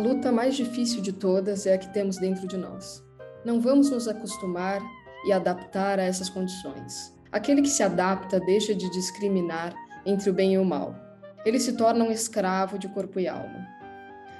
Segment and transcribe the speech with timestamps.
[0.00, 3.04] A luta mais difícil de todas é a que temos dentro de nós.
[3.44, 4.80] Não vamos nos acostumar
[5.26, 7.14] e adaptar a essas condições.
[7.30, 9.74] Aquele que se adapta deixa de discriminar
[10.06, 10.94] entre o bem e o mal.
[11.44, 13.68] Ele se torna um escravo de corpo e alma.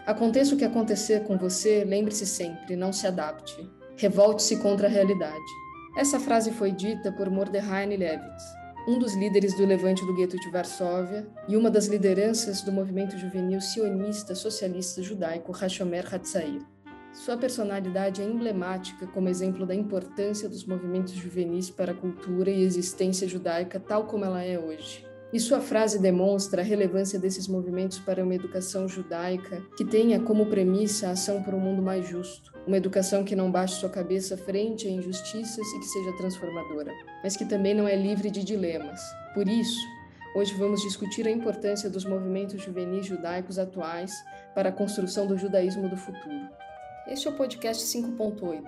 [0.06, 3.54] Aconteça o que acontecer com você, lembre-se sempre, não se adapte.
[3.98, 5.52] Revolte-se contra a realidade.
[5.94, 8.44] Essa frase foi dita por Mordechai Levitz,
[8.90, 13.16] um dos líderes do levante do gueto de Varsóvia e uma das lideranças do movimento
[13.16, 16.60] juvenil sionista socialista judaico Hashomer Hatzair.
[17.12, 22.64] Sua personalidade é emblemática como exemplo da importância dos movimentos juvenis para a cultura e
[22.64, 25.06] existência judaica tal como ela é hoje.
[25.32, 30.46] E sua frase demonstra a relevância desses movimentos para uma educação judaica que tenha como
[30.46, 34.36] premissa a ação por um mundo mais justo, uma educação que não baixe sua cabeça
[34.36, 39.00] frente a injustiças e que seja transformadora, mas que também não é livre de dilemas.
[39.32, 39.78] Por isso,
[40.34, 44.12] hoje vamos discutir a importância dos movimentos juvenis judaicos atuais
[44.52, 46.48] para a construção do judaísmo do futuro.
[47.06, 48.64] Este é o podcast 5.8,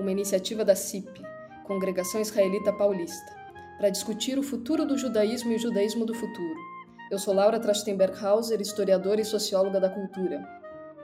[0.00, 1.22] uma iniciativa da CIP,
[1.64, 3.41] Congregação Israelita Paulista
[3.82, 6.54] para discutir o futuro do judaísmo e o judaísmo do futuro.
[7.10, 10.40] Eu sou Laura Trachtenberg-Hauser, historiadora e socióloga da cultura.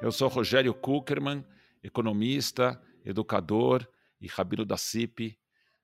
[0.01, 1.45] Eu sou Rogério Kuckerman,
[1.83, 3.85] economista, educador
[4.21, 5.37] e rabino da CIP.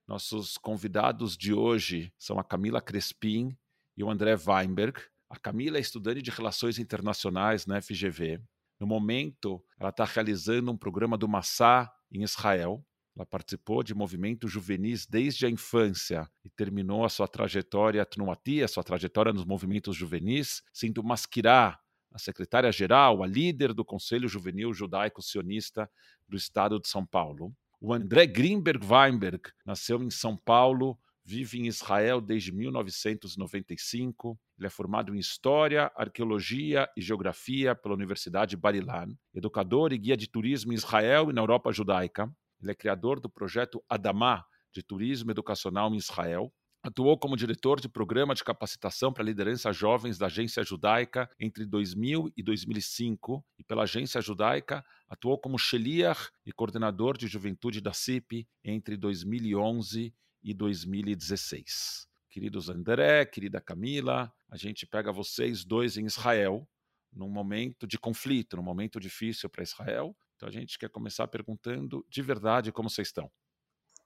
[0.07, 3.59] Nossos convidados de hoje são a Camila Crespin
[3.97, 5.01] e o André Weinberg.
[5.29, 8.41] A Camila é estudante de Relações Internacionais na FGV.
[8.79, 12.87] No momento, ela está realizando um programa do Massá em Israel,
[13.17, 18.83] ela participou de movimentos juvenis desde a infância e terminou a sua trajetória a sua
[18.83, 21.79] trajetória nos movimentos juvenis, sendo Masquirá,
[22.13, 25.91] a secretária-geral, a líder do Conselho Juvenil Judaico-Sionista
[26.29, 27.53] do Estado de São Paulo.
[27.81, 34.39] O André Greenberg Weinberg nasceu em São Paulo, vive em Israel desde 1995.
[34.59, 40.29] Ele é formado em História, Arqueologia e Geografia pela Universidade Bar-Ilan, educador e guia de
[40.29, 42.33] turismo em Israel e na Europa Judaica.
[42.65, 44.43] Ele é criador do projeto Adamá,
[44.73, 46.51] de turismo educacional em Israel.
[46.83, 52.33] Atuou como diretor de programa de capacitação para liderança jovens da Agência Judaica entre 2000
[52.35, 58.49] e 2005 e pela Agência Judaica atuou como Sheliach e coordenador de juventude da CIP
[58.65, 62.09] entre 2011 e 2016.
[62.31, 66.67] Queridos André, querida Camila, a gente pega vocês dois em Israel
[67.13, 72.05] num momento de conflito, num momento difícil para Israel, então a gente quer começar perguntando
[72.09, 73.31] de verdade como vocês estão.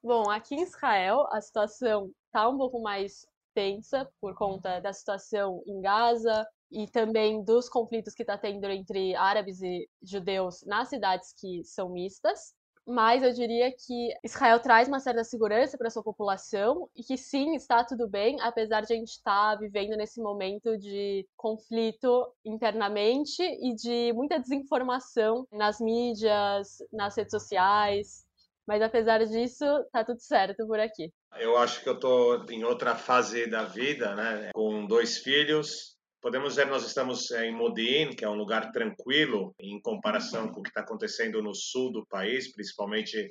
[0.02, 5.62] Bom, aqui em Israel a situação está um pouco mais tensa por conta da situação
[5.66, 11.32] em Gaza e também dos conflitos que está tendo entre árabes e judeus nas cidades
[11.32, 12.54] que são mistas
[12.88, 17.54] mas eu diria que Israel traz uma certa segurança para sua população e que sim,
[17.54, 23.42] está tudo bem, apesar de a gente estar tá vivendo nesse momento de conflito internamente
[23.42, 28.26] e de muita desinformação nas mídias, nas redes sociais.
[28.66, 31.12] Mas apesar disso, tá tudo certo por aqui.
[31.38, 34.50] Eu acho que eu tô em outra fase da vida, né?
[34.54, 39.80] Com dois filhos, Podemos dizer nós estamos em Modin, que é um lugar tranquilo em
[39.80, 43.28] comparação com o que está acontecendo no sul do país, principalmente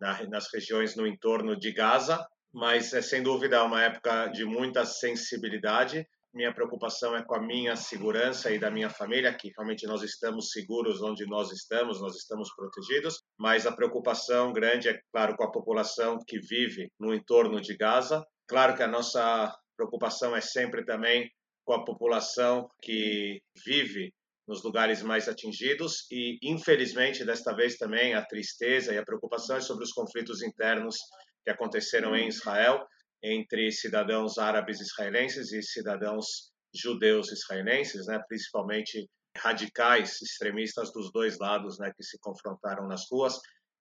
[0.00, 6.04] nas regiões no entorno de Gaza, mas é sem dúvida uma época de muita sensibilidade.
[6.32, 10.50] Minha preocupação é com a minha segurança e da minha família, que realmente nós estamos
[10.50, 15.52] seguros onde nós estamos, nós estamos protegidos, mas a preocupação grande é, claro, com a
[15.52, 18.26] população que vive no entorno de Gaza.
[18.48, 21.30] Claro que a nossa preocupação é sempre também
[21.64, 24.12] com a população que vive
[24.46, 29.60] nos lugares mais atingidos e, infelizmente, desta vez também a tristeza e a preocupação é
[29.60, 30.96] sobre os conflitos internos
[31.42, 32.86] que aconteceram em Israel
[33.22, 41.78] entre cidadãos árabes israelenses e cidadãos judeus israelenses, né, principalmente radicais extremistas dos dois lados,
[41.78, 43.38] né, que se confrontaram nas ruas.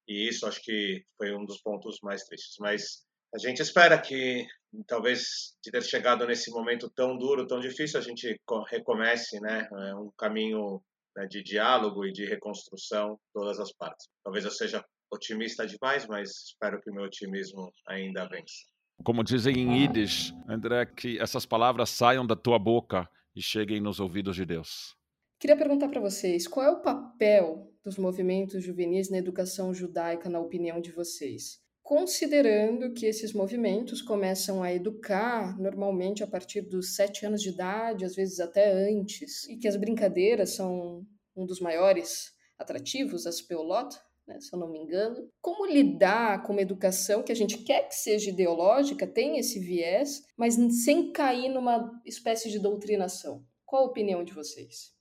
[0.08, 2.56] E isso acho que foi um dos pontos mais tristes.
[2.60, 4.46] Mas a gente espera que
[4.88, 8.40] talvez de ter chegado nesse momento tão duro, tão difícil, a gente
[8.70, 10.82] recomece, né, é, um caminho
[11.16, 14.08] né, de diálogo e de reconstrução todas as partes.
[14.24, 18.66] Talvez eu seja otimista demais, mas espero que o meu otimismo ainda vença.
[19.04, 24.00] Como dizem em Yiddish, André, que essas palavras saiam da tua boca e cheguem nos
[24.00, 24.96] ouvidos de Deus.
[25.40, 30.40] Queria perguntar para vocês, qual é o papel dos movimentos juvenis na educação judaica, na
[30.40, 31.63] opinião de vocês?
[31.84, 38.06] Considerando que esses movimentos começam a educar normalmente a partir dos sete anos de idade,
[38.06, 43.94] às vezes até antes, e que as brincadeiras são um dos maiores atrativos, as peolot,
[44.26, 45.30] né, se eu não me engano.
[45.42, 50.24] Como lidar com uma educação que a gente quer que seja ideológica, tem esse viés,
[50.38, 50.56] mas
[50.86, 53.46] sem cair numa espécie de doutrinação?
[53.66, 54.93] Qual a opinião de vocês?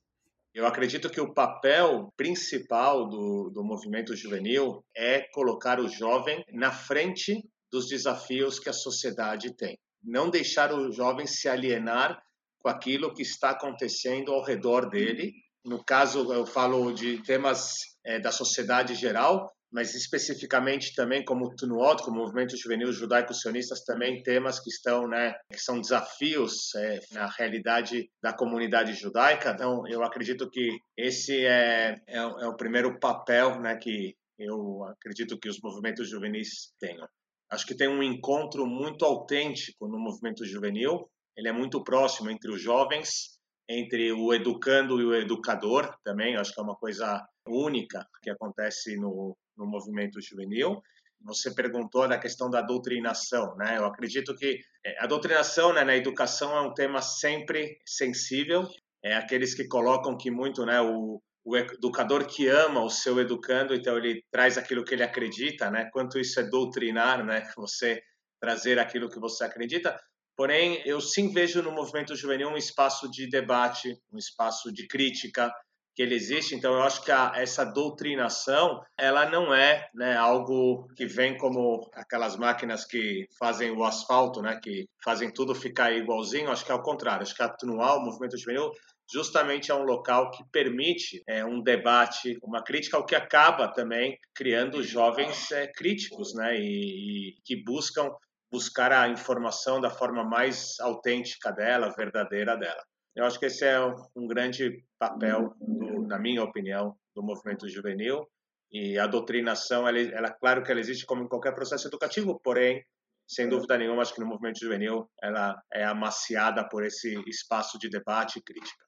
[0.53, 6.71] Eu acredito que o papel principal do, do movimento juvenil é colocar o jovem na
[6.71, 9.75] frente dos desafios que a sociedade tem.
[10.03, 12.21] Não deixar o jovem se alienar
[12.59, 15.33] com aquilo que está acontecendo ao redor dele.
[15.65, 17.73] No caso, eu falo de temas
[18.05, 24.59] é, da sociedade geral, mas especificamente também como Tnuot, como movimento juvenil judaico-sionistas, também temas
[24.59, 29.49] que estão, né, que são desafios é, na realidade da comunidade judaica.
[29.49, 35.39] Então, eu acredito que esse é, é, é o primeiro papel, né, que eu acredito
[35.39, 37.07] que os movimentos juvenis tenham.
[37.51, 41.09] Acho que tem um encontro muito autêntico no movimento juvenil.
[41.35, 46.35] Ele é muito próximo entre os jovens, entre o educando e o educador também.
[46.35, 50.81] Acho que é uma coisa única que acontece no, no movimento juvenil.
[51.21, 53.77] Você perguntou da questão da doutrinação, né?
[53.77, 58.67] Eu acredito que é, a doutrinação né, na educação é um tema sempre sensível.
[59.01, 63.73] É aqueles que colocam que muito, né, o, o educador que ama o seu educando,
[63.73, 65.89] então ele traz aquilo que ele acredita, né?
[65.91, 67.43] Quanto isso é doutrinar, né?
[67.57, 68.01] Você
[68.41, 69.97] trazer aquilo que você acredita.
[70.35, 75.49] Porém, eu sim vejo no movimento juvenil um espaço de debate, um espaço de crítica,
[75.95, 76.55] que ele existe.
[76.55, 81.89] Então, eu acho que a, essa doutrinação, ela não é né, algo que vem como
[81.93, 86.51] aquelas máquinas que fazem o asfalto, né, que fazem tudo ficar igualzinho.
[86.51, 87.23] Acho que é o contrário.
[87.23, 88.71] Acho que atenuar o movimento juvenil
[89.11, 94.17] justamente é um local que permite é, um debate, uma crítica, o que acaba também
[94.33, 98.09] criando jovens é, críticos, né, e, e que buscam
[98.51, 102.83] buscar a informação da forma mais autêntica dela, verdadeira dela.
[103.15, 103.79] Eu acho que esse é
[104.15, 108.27] um grande papel, do, na minha opinião, do movimento juvenil.
[108.71, 112.83] E a doutrinação, ela, ela, claro que ela existe como em qualquer processo educativo, porém,
[113.27, 117.87] sem dúvida nenhuma, acho que no movimento juvenil ela é amaciada por esse espaço de
[117.87, 118.83] debate e crítica.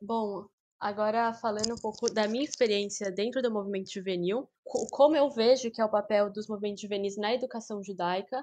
[0.00, 0.48] Bom,
[0.80, 4.50] agora falando um pouco da minha experiência dentro do movimento juvenil,
[4.90, 8.42] como eu vejo que é o papel dos movimentos juvenis na educação judaica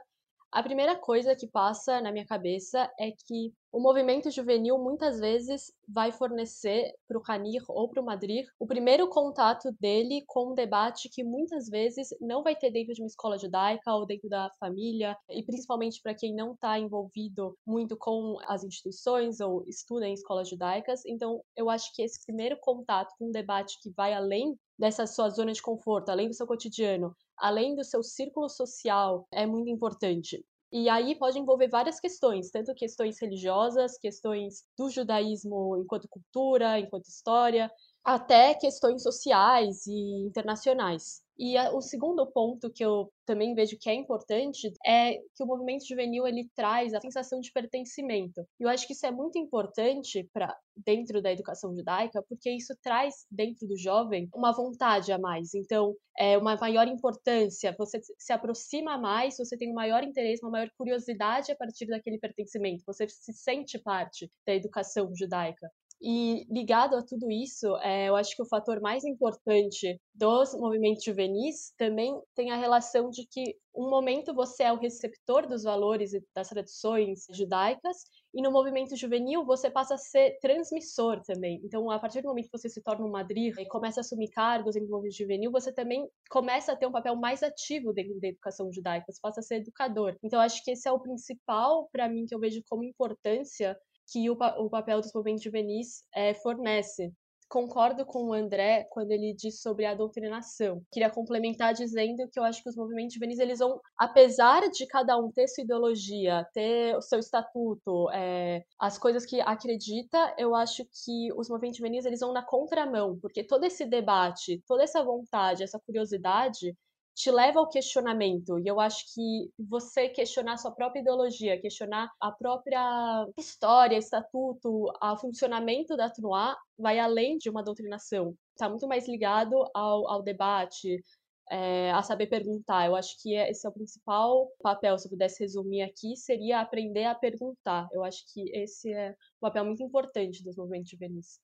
[0.52, 5.72] a primeira coisa que passa na minha cabeça é que o movimento juvenil muitas vezes
[5.88, 10.56] vai fornecer para o Canir ou para o Madrid o primeiro contato dele com um
[10.56, 14.50] debate que muitas vezes não vai ter dentro de uma escola judaica ou dentro da
[14.60, 20.14] família, e principalmente para quem não está envolvido muito com as instituições ou estuda em
[20.14, 21.06] escolas judaicas.
[21.06, 25.30] Então, eu acho que esse primeiro contato com um debate que vai além dessa sua
[25.30, 30.44] zona de conforto, além do seu cotidiano, além do seu círculo social, é muito importante.
[30.72, 37.08] E aí pode envolver várias questões, tanto questões religiosas, questões do judaísmo enquanto cultura, enquanto
[37.08, 37.72] história,
[38.04, 41.24] até questões sociais e internacionais.
[41.40, 45.46] E a, o segundo ponto que eu também vejo que é importante é que o
[45.46, 48.46] movimento juvenil ele traz a sensação de pertencimento.
[48.60, 52.76] E eu acho que isso é muito importante para dentro da educação judaica, porque isso
[52.84, 55.54] traz dentro do jovem uma vontade a mais.
[55.54, 60.52] Então, é uma maior importância, você se aproxima mais, você tem um maior interesse, uma
[60.52, 65.72] maior curiosidade a partir daquele pertencimento, você se sente parte da educação judaica.
[66.02, 71.04] E ligado a tudo isso, é, eu acho que o fator mais importante dos movimentos
[71.04, 76.14] juvenis também tem a relação de que um momento você é o receptor dos valores
[76.14, 77.98] e das tradições judaicas,
[78.34, 81.62] e no movimento juvenil você passa a ser transmissor também.
[81.64, 84.30] Então, a partir do momento que você se torna um madrir e começa a assumir
[84.30, 88.28] cargos em movimento juvenil, você também começa a ter um papel mais ativo dentro da
[88.30, 90.16] educação judaica, você passa a ser educador.
[90.24, 93.78] Então, acho que esse é o principal, para mim, que eu vejo como importância
[94.12, 97.12] que o, o papel dos movimentos juvenis é, fornece.
[97.50, 100.84] Concordo com o André quando ele diz sobre a doutrinação.
[100.92, 105.18] Queria complementar dizendo que eu acho que os movimentos juvenis, eles vão, apesar de cada
[105.18, 110.86] um ter sua ideologia, ter o seu estatuto, é, as coisas que acredita, eu acho
[111.04, 115.64] que os movimentos juvenis, eles vão na contramão, porque todo esse debate, toda essa vontade,
[115.64, 116.78] essa curiosidade,
[117.20, 118.58] te leva ao questionamento.
[118.60, 125.18] E eu acho que você questionar sua própria ideologia, questionar a própria história, estatuto, o
[125.18, 128.34] funcionamento da Tnuá, vai além de uma doutrinação.
[128.54, 131.04] Está muito mais ligado ao, ao debate,
[131.52, 132.86] é, a saber perguntar.
[132.86, 137.04] Eu acho que esse é o principal papel, se eu pudesse resumir aqui, seria aprender
[137.04, 137.90] a perguntar.
[137.92, 141.42] Eu acho que esse é um papel muito importante dos movimentos juvenis.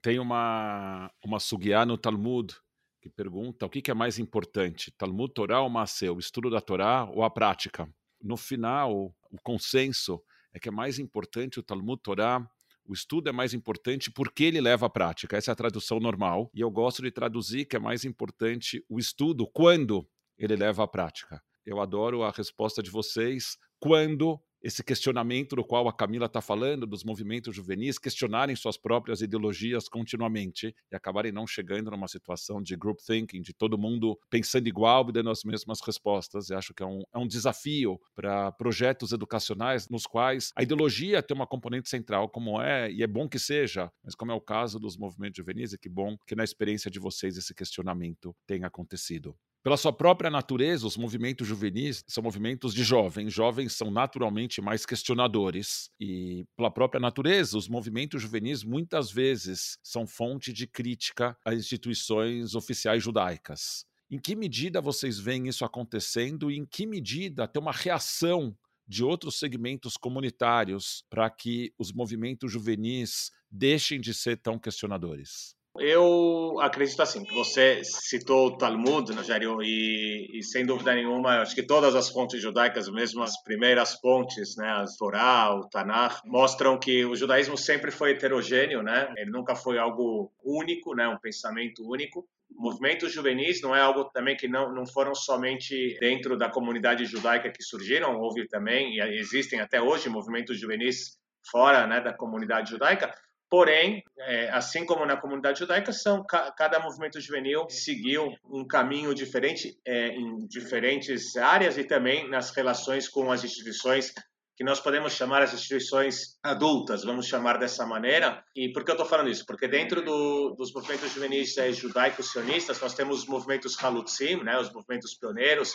[0.00, 2.54] Tem uma, uma sugiá no Talmud
[3.00, 7.04] que pergunta o que, é mais importante, Talmud, Torá ou Maceu, o estudo da Torá
[7.04, 7.88] ou a prática?
[8.22, 12.46] No final, o consenso é que é mais importante o Talmud Torá,
[12.84, 15.36] o estudo é mais importante porque ele leva à prática.
[15.36, 16.50] Essa é a tradução normal.
[16.52, 20.88] E eu gosto de traduzir que é mais importante o estudo quando ele leva à
[20.88, 21.40] prática.
[21.64, 26.86] Eu adoro a resposta de vocês quando esse questionamento do qual a Camila está falando,
[26.86, 32.76] dos movimentos juvenis, questionarem suas próprias ideologias continuamente e acabarem não chegando numa situação de
[32.76, 36.50] group thinking, de todo mundo pensando igual e dando as mesmas respostas.
[36.50, 41.22] Eu acho que é um, é um desafio para projetos educacionais nos quais a ideologia
[41.22, 44.40] tem uma componente central, como é, e é bom que seja, mas como é o
[44.40, 48.66] caso dos movimentos juvenis, é que bom que na experiência de vocês esse questionamento tenha
[48.66, 49.36] acontecido.
[49.62, 53.30] Pela sua própria natureza, os movimentos juvenis são movimentos de jovens.
[53.30, 55.90] Jovens são naturalmente mais questionadores.
[56.00, 62.54] E, pela própria natureza, os movimentos juvenis muitas vezes são fonte de crítica às instituições
[62.54, 63.84] oficiais judaicas.
[64.10, 68.56] Em que medida vocês veem isso acontecendo e em que medida tem uma reação
[68.88, 75.54] de outros segmentos comunitários para que os movimentos juvenis deixem de ser tão questionadores?
[75.78, 81.54] Eu acredito assim, você citou o Talmud, né, Jairo, e, e, sem dúvida nenhuma, acho
[81.54, 86.76] que todas as fontes judaicas, mesmo as primeiras fontes, né, a Torá, o Tanakh, mostram
[86.76, 89.12] que o judaísmo sempre foi heterogêneo, né?
[89.16, 92.28] Ele nunca foi algo único, né, um pensamento único.
[92.50, 97.48] Movimentos juvenis não é algo também que não, não foram somente dentro da comunidade judaica
[97.48, 101.16] que surgiram, houve também, e existem até hoje movimentos juvenis
[101.48, 103.14] fora né, da comunidade judaica,
[103.50, 109.76] Porém, é, assim como na comunidade judaica, são, cada movimento juvenil seguiu um caminho diferente
[109.84, 114.14] é, em diferentes áreas e também nas relações com as instituições
[114.56, 118.44] que nós podemos chamar as instituições adultas, vamos chamar dessa maneira.
[118.54, 119.46] E por que eu estou falando isso?
[119.46, 124.58] Porque dentro do, dos movimentos juvenis é, judaicos sionistas, nós temos os movimentos Halutzim, né,
[124.60, 125.74] os movimentos pioneiros,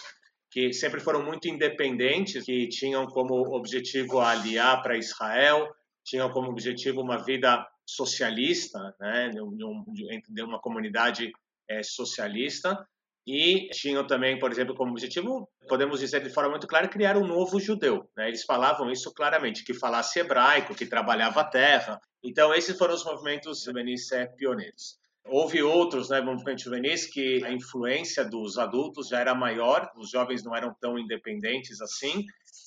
[0.51, 5.67] que sempre foram muito independentes, que tinham como objetivo aliar para Israel,
[6.05, 11.31] tinham como objetivo uma vida socialista, né, de, de uma comunidade
[11.67, 12.87] é, socialista,
[13.27, 17.25] e tinham também, por exemplo, como objetivo, podemos dizer de forma muito clara, criar um
[17.25, 18.07] novo judeu.
[18.15, 18.27] Né?
[18.27, 21.99] Eles falavam isso claramente, que falasse hebraico, que trabalhava a terra.
[22.23, 24.99] Então, esses foram os movimentos juvenis é, pioneiros.
[25.27, 30.43] Houve outros né, movimentos juvenis que a influência dos adultos já era maior, os jovens
[30.43, 32.23] não eram tão independentes assim,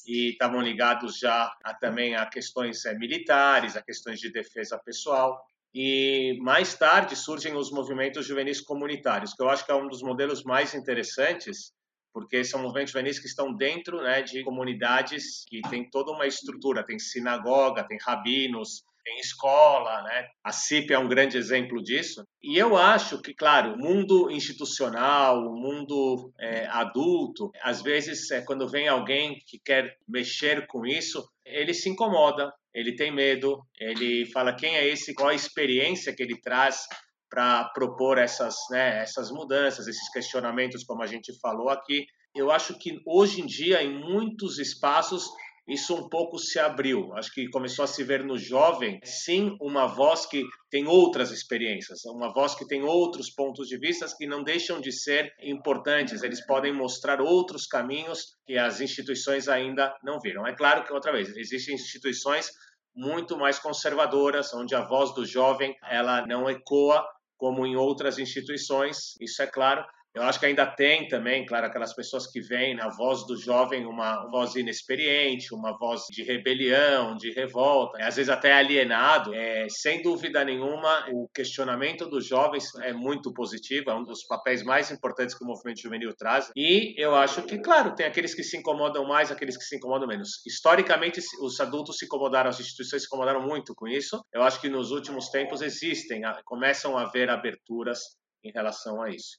[0.09, 5.39] e estavam ligados já a, também a questões é, militares, a questões de defesa pessoal.
[5.75, 10.03] E mais tarde surgem os movimentos juvenis comunitários, que eu acho que é um dos
[10.03, 11.75] modelos mais interessantes,
[12.11, 16.83] porque são movimentos juvenis que estão dentro né, de comunidades que têm toda uma estrutura,
[16.87, 20.29] tem sinagoga, tem rabinos, tem escola, né?
[20.45, 22.23] A CIP é um grande exemplo disso.
[22.43, 28.43] E eu acho que, claro, o mundo institucional, o mundo é, adulto, às vezes, é,
[28.43, 34.27] quando vem alguém que quer mexer com isso, ele se incomoda, ele tem medo, ele
[34.27, 36.83] fala quem é esse, qual a experiência que ele traz
[37.31, 42.05] para propor essas, né, essas mudanças, esses questionamentos, como a gente falou aqui.
[42.35, 45.29] Eu acho que hoje em dia, em muitos espaços,
[45.69, 47.13] isso um pouco se abriu.
[47.15, 52.05] Acho que começou a se ver no jovem, sim, uma voz que tem outras experiências,
[52.07, 56.23] uma voz que tem outros pontos de vista que não deixam de ser importantes.
[56.23, 60.47] Eles podem mostrar outros caminhos que as instituições ainda não viram.
[60.47, 62.51] É claro que, outra vez, existem instituições
[62.97, 67.05] muito mais conservadoras, onde a voz do jovem ela não ecoa
[67.37, 69.85] como em outras instituições, isso é claro,
[70.15, 73.87] eu acho que ainda tem também, claro, aquelas pessoas que veem na voz do jovem
[73.87, 79.35] uma voz inexperiente, uma voz de rebelião, de revolta, às vezes até alienado.
[79.35, 84.63] É, sem dúvida nenhuma, o questionamento dos jovens é muito positivo, é um dos papéis
[84.63, 86.51] mais importantes que o movimento juvenil traz.
[86.57, 90.09] E eu acho que, claro, tem aqueles que se incomodam mais, aqueles que se incomodam
[90.09, 90.45] menos.
[90.47, 94.21] Historicamente, os adultos se incomodaram, as instituições se incomodaram muito com isso.
[94.33, 98.01] Eu acho que nos últimos tempos existem, começam a haver aberturas
[98.43, 99.39] em relação a isso.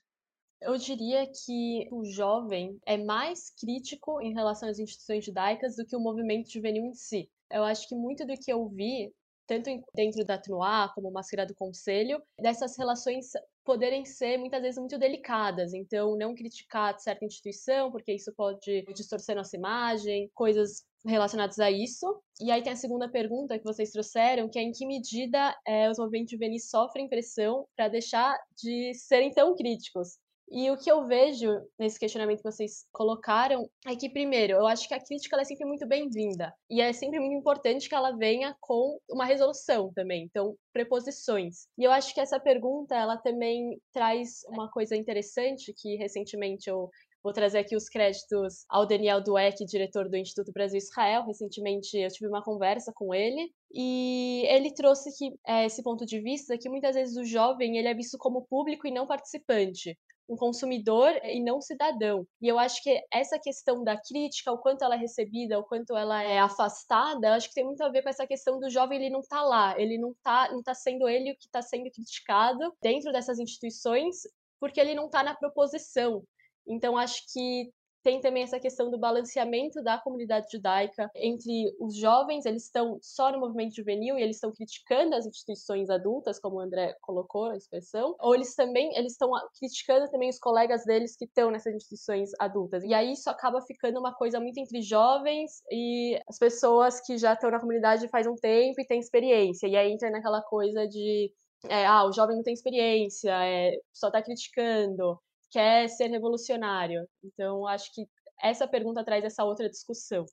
[0.61, 5.95] Eu diria que o jovem é mais crítico em relação às instituições judaicas do que
[5.95, 7.29] o movimento juvenil em si.
[7.49, 9.13] Eu acho que muito do que eu vi,
[9.47, 13.31] tanto dentro da TNUA como Masquerada do Conselho, dessas relações
[13.63, 15.73] poderem ser muitas vezes muito delicadas.
[15.73, 22.21] Então, não criticar certa instituição, porque isso pode distorcer nossa imagem, coisas relacionadas a isso.
[22.41, 25.89] E aí tem a segunda pergunta que vocês trouxeram, que é em que medida é,
[25.89, 30.17] os movimentos juvenis sofrem pressão para deixar de serem tão críticos.
[30.51, 34.87] E o que eu vejo nesse questionamento que vocês colocaram é que, primeiro, eu acho
[34.87, 36.51] que a crítica é sempre muito bem-vinda.
[36.69, 40.23] E é sempre muito importante que ela venha com uma resolução também.
[40.23, 41.67] Então, preposições.
[41.77, 46.89] E eu acho que essa pergunta, ela também traz uma coisa interessante que recentemente eu
[47.21, 51.25] Vou trazer aqui os créditos ao Daniel Dueck, diretor do Instituto Brasil Israel.
[51.25, 56.21] Recentemente eu tive uma conversa com ele e ele trouxe que, é, esse ponto de
[56.21, 59.97] vista que muitas vezes o jovem ele é visto como público e não participante.
[60.29, 62.25] Um consumidor e não cidadão.
[62.39, 65.97] E eu acho que essa questão da crítica, o quanto ela é recebida, o quanto
[65.97, 69.09] ela é afastada, acho que tem muito a ver com essa questão do jovem ele
[69.09, 72.71] não tá lá, ele não tá, não tá sendo ele o que está sendo criticado
[72.79, 74.17] dentro dessas instituições,
[74.59, 76.23] porque ele não está na proposição.
[76.67, 77.71] Então acho que
[78.03, 83.31] tem também essa questão do balanceamento da comunidade judaica entre os jovens, eles estão só
[83.31, 87.57] no movimento juvenil e eles estão criticando as instituições adultas, como o André colocou a
[87.57, 92.31] expressão, ou eles também eles estão criticando também os colegas deles que estão nessas instituições
[92.39, 92.83] adultas.
[92.83, 97.33] E aí isso acaba ficando uma coisa muito entre jovens e as pessoas que já
[97.33, 99.67] estão na comunidade faz um tempo e têm experiência.
[99.67, 101.31] E aí entra naquela coisa de
[101.67, 105.19] é, ah, o jovem não tem experiência, é, só está criticando
[105.51, 107.07] quer ser revolucionário?
[107.23, 108.07] Então, acho que
[108.41, 110.25] essa pergunta traz essa outra discussão.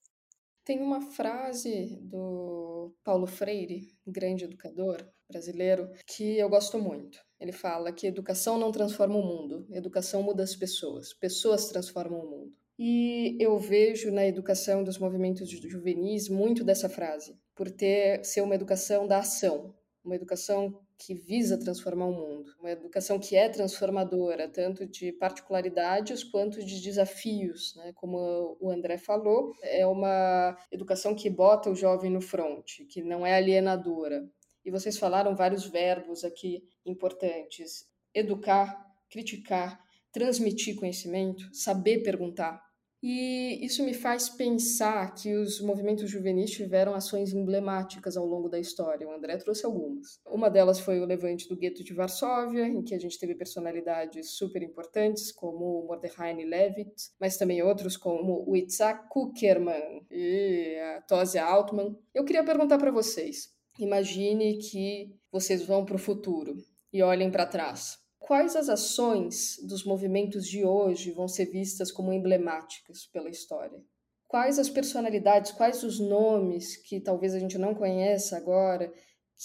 [0.65, 7.19] Tem uma frase do Paulo Freire, grande educador brasileiro, que eu gosto muito.
[7.39, 12.31] Ele fala que educação não transforma o mundo, educação muda as pessoas, pessoas transformam o
[12.31, 12.53] mundo.
[12.79, 18.55] E eu vejo na educação dos movimentos juvenis muito dessa frase, por ter ser uma
[18.55, 24.49] educação da ação, uma educação que visa transformar o mundo, uma educação que é transformadora,
[24.49, 27.93] tanto de particularidades quanto de desafios, né?
[27.95, 33.27] Como o André falou, é uma educação que bota o jovem no fronte, que não
[33.27, 34.27] é alienadora.
[34.65, 42.66] E vocês falaram vários verbos aqui importantes: educar, criticar, transmitir conhecimento, saber perguntar.
[43.09, 48.59] E isso me faz pensar que os movimentos juvenis tiveram ações emblemáticas ao longo da
[48.59, 49.07] história.
[49.07, 50.19] O André trouxe algumas.
[50.27, 54.33] Uma delas foi o levante do gueto de Varsóvia, em que a gente teve personalidades
[54.33, 61.45] super importantes, como Mordechai Levitt, mas também outros como o Itzhak Kuckerman e a Tosia
[61.45, 61.97] Altman.
[62.13, 66.57] Eu queria perguntar para vocês: imagine que vocês vão para o futuro
[66.93, 72.13] e olhem para trás Quais as ações dos movimentos de hoje vão ser vistas como
[72.13, 73.81] emblemáticas pela história?
[74.27, 78.93] Quais as personalidades, quais os nomes que talvez a gente não conheça agora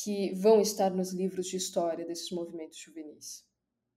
[0.03, 3.45] que vão estar nos livros de história desses movimentos juvenis?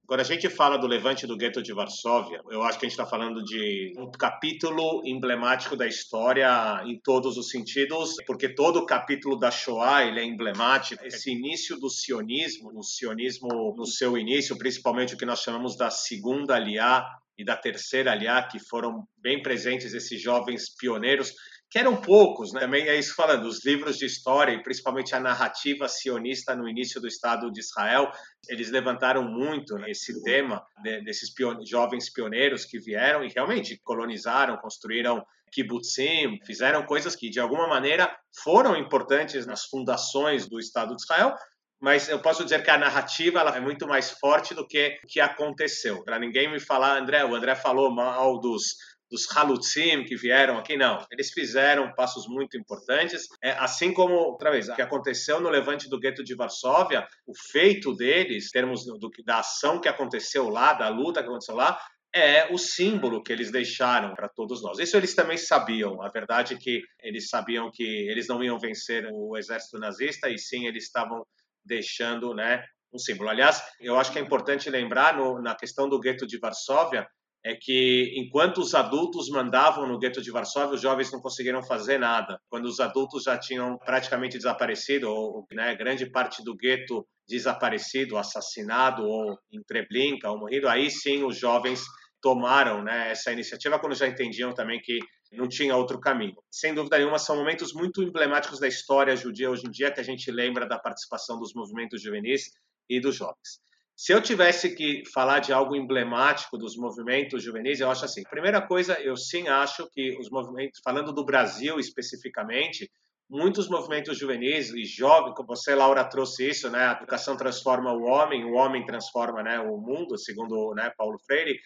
[0.06, 2.98] Quando a gente fala do levante do gueto de Varsóvia, eu acho que a gente
[2.98, 8.86] está falando de um capítulo emblemático da história em todos os sentidos, porque todo o
[8.86, 11.02] capítulo da Shoah ele é emblemático.
[11.06, 15.90] Esse início do sionismo, o sionismo no seu início, principalmente o que nós chamamos da
[15.90, 17.06] segunda aliá
[17.38, 21.32] e da terceira aliá, que foram bem presentes esses jovens pioneiros,
[21.74, 22.60] que eram poucos, né?
[22.60, 27.00] também é isso falando, os livros de história e principalmente a narrativa sionista no início
[27.00, 28.12] do Estado de Israel,
[28.48, 33.76] eles levantaram muito né, esse tema de, desses pione jovens pioneiros que vieram e realmente
[33.82, 38.08] colonizaram, construíram kibbutzim, fizeram coisas que de alguma maneira
[38.44, 41.34] foram importantes nas fundações do Estado de Israel,
[41.82, 45.08] mas eu posso dizer que a narrativa ela é muito mais forte do que o
[45.08, 46.04] que aconteceu.
[46.04, 48.76] Para ninguém me falar, André, o André falou mal dos
[49.14, 51.06] dos Halutzim que vieram aqui, não.
[51.10, 55.88] Eles fizeram passos muito importantes, é, assim como, outra vez, o que aconteceu no levante
[55.88, 60.72] do gueto de Varsóvia, o feito deles, em termos do, da ação que aconteceu lá,
[60.72, 61.80] da luta que aconteceu lá,
[62.12, 64.78] é o símbolo que eles deixaram para todos nós.
[64.78, 66.02] Isso eles também sabiam.
[66.02, 70.38] A verdade é que eles sabiam que eles não iam vencer o exército nazista e
[70.38, 71.24] sim eles estavam
[71.64, 73.30] deixando, né, um símbolo.
[73.30, 77.06] Aliás, eu acho que é importante lembrar no, na questão do gueto de Varsóvia
[77.44, 81.98] é que enquanto os adultos mandavam no gueto de Varsóvia, os jovens não conseguiram fazer
[81.98, 82.40] nada.
[82.48, 89.04] Quando os adultos já tinham praticamente desaparecido, ou né, grande parte do gueto desaparecido, assassinado,
[89.04, 91.84] ou em Treblinka, ou morrido, aí sim os jovens
[92.22, 94.98] tomaram né, essa iniciativa quando já entendiam também que
[95.30, 96.36] não tinha outro caminho.
[96.50, 100.04] Sem dúvida nenhuma, são momentos muito emblemáticos da história judia hoje em dia que a
[100.04, 102.52] gente lembra da participação dos movimentos juvenis
[102.88, 103.60] e dos jovens.
[103.96, 108.22] Se eu tivesse que falar de algo emblemático dos movimentos juvenis, eu acho assim.
[108.24, 112.90] Primeira coisa, eu sim acho que os movimentos, falando do Brasil especificamente,
[113.30, 116.88] muitos movimentos juvenis e jovens, como você, Laura, trouxe isso, né?
[116.88, 121.56] A educação transforma o homem, o homem transforma né, o mundo, segundo né, Paulo Freire.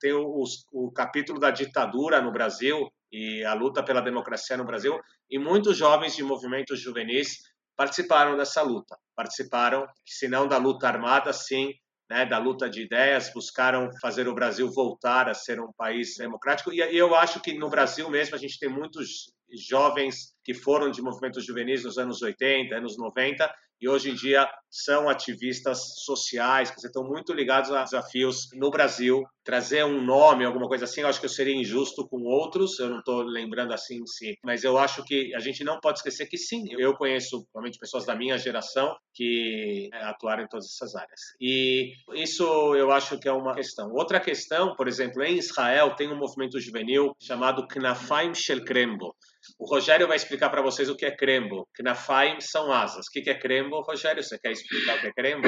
[0.00, 4.98] Tem o, o capítulo da ditadura no Brasil e a luta pela democracia no Brasil,
[5.30, 7.38] e muitos jovens de movimentos juvenis
[7.76, 8.96] participaram dessa luta.
[9.16, 11.72] Participaram, se não da luta armada, sim,
[12.08, 16.72] né, da luta de ideias, buscaram fazer o Brasil voltar a ser um país democrático.
[16.72, 19.32] E eu acho que no Brasil mesmo a gente tem muitos
[19.68, 24.48] jovens que foram de movimentos juvenis nos anos 80, anos 90, e hoje em dia
[24.70, 30.66] são ativistas sociais, que estão muito ligados a desafios no Brasil trazer um nome, alguma
[30.66, 34.00] coisa assim, eu acho que eu seria injusto com outros, eu não estou lembrando assim
[34.02, 37.44] em si, mas eu acho que a gente não pode esquecer que sim, eu conheço
[37.52, 41.20] provavelmente pessoas da minha geração que é, atuaram em todas essas áreas.
[41.40, 43.92] E isso eu acho que é uma questão.
[43.92, 49.14] Outra questão, por exemplo, em Israel tem um movimento juvenil chamado Knafaim Shel Krembo.
[49.58, 51.68] O Rogério vai explicar para vocês o que é Krembo.
[51.78, 53.06] Knafaim são asas.
[53.06, 54.22] O que é Krembo, Rogério?
[54.22, 55.46] Você quer explicar o que é Krembo?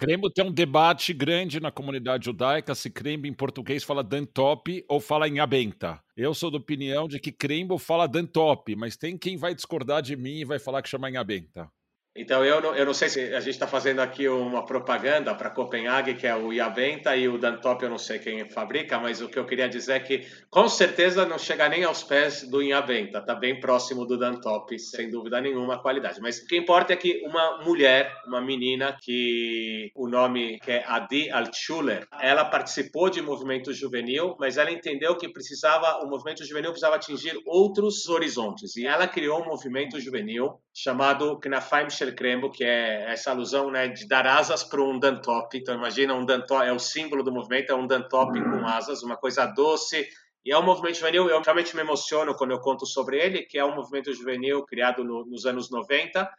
[0.00, 4.98] Crembo tem um debate grande na comunidade judaica se Crembo em português fala dantop ou
[4.98, 6.02] fala em abenta.
[6.16, 10.16] Eu sou da opinião de que Crembo fala dantop, mas tem quem vai discordar de
[10.16, 11.70] mim e vai falar que chama em abenta.
[12.16, 15.48] Então, eu não, eu não sei se a gente está fazendo aqui uma propaganda para
[15.48, 19.28] Copenhague, que é o Iaventa, e o Dantop eu não sei quem fabrica, mas o
[19.28, 23.18] que eu queria dizer é que com certeza não chega nem aos pés do Iaventa,
[23.18, 26.20] está bem próximo do Dantop, sem dúvida nenhuma a qualidade.
[26.20, 30.84] Mas o que importa é que uma mulher, uma menina, que o nome que é
[30.84, 36.72] Adi Altschuler, ela participou de movimento juvenil, mas ela entendeu que precisava, o movimento juvenil
[36.72, 42.64] precisava atingir outros horizontes, e ela criou um movimento juvenil chamado Knafaim Shel Krembo, que
[42.64, 45.56] é essa alusão né, de dar asas para um dantop.
[45.56, 49.16] Então, imagina um dantop, é o símbolo do movimento, é um dantop com asas, uma
[49.16, 50.08] coisa doce.
[50.44, 53.58] E é um movimento juvenil, eu realmente me emociono quando eu conto sobre ele, que
[53.58, 56.30] é um movimento juvenil criado no, nos anos 90,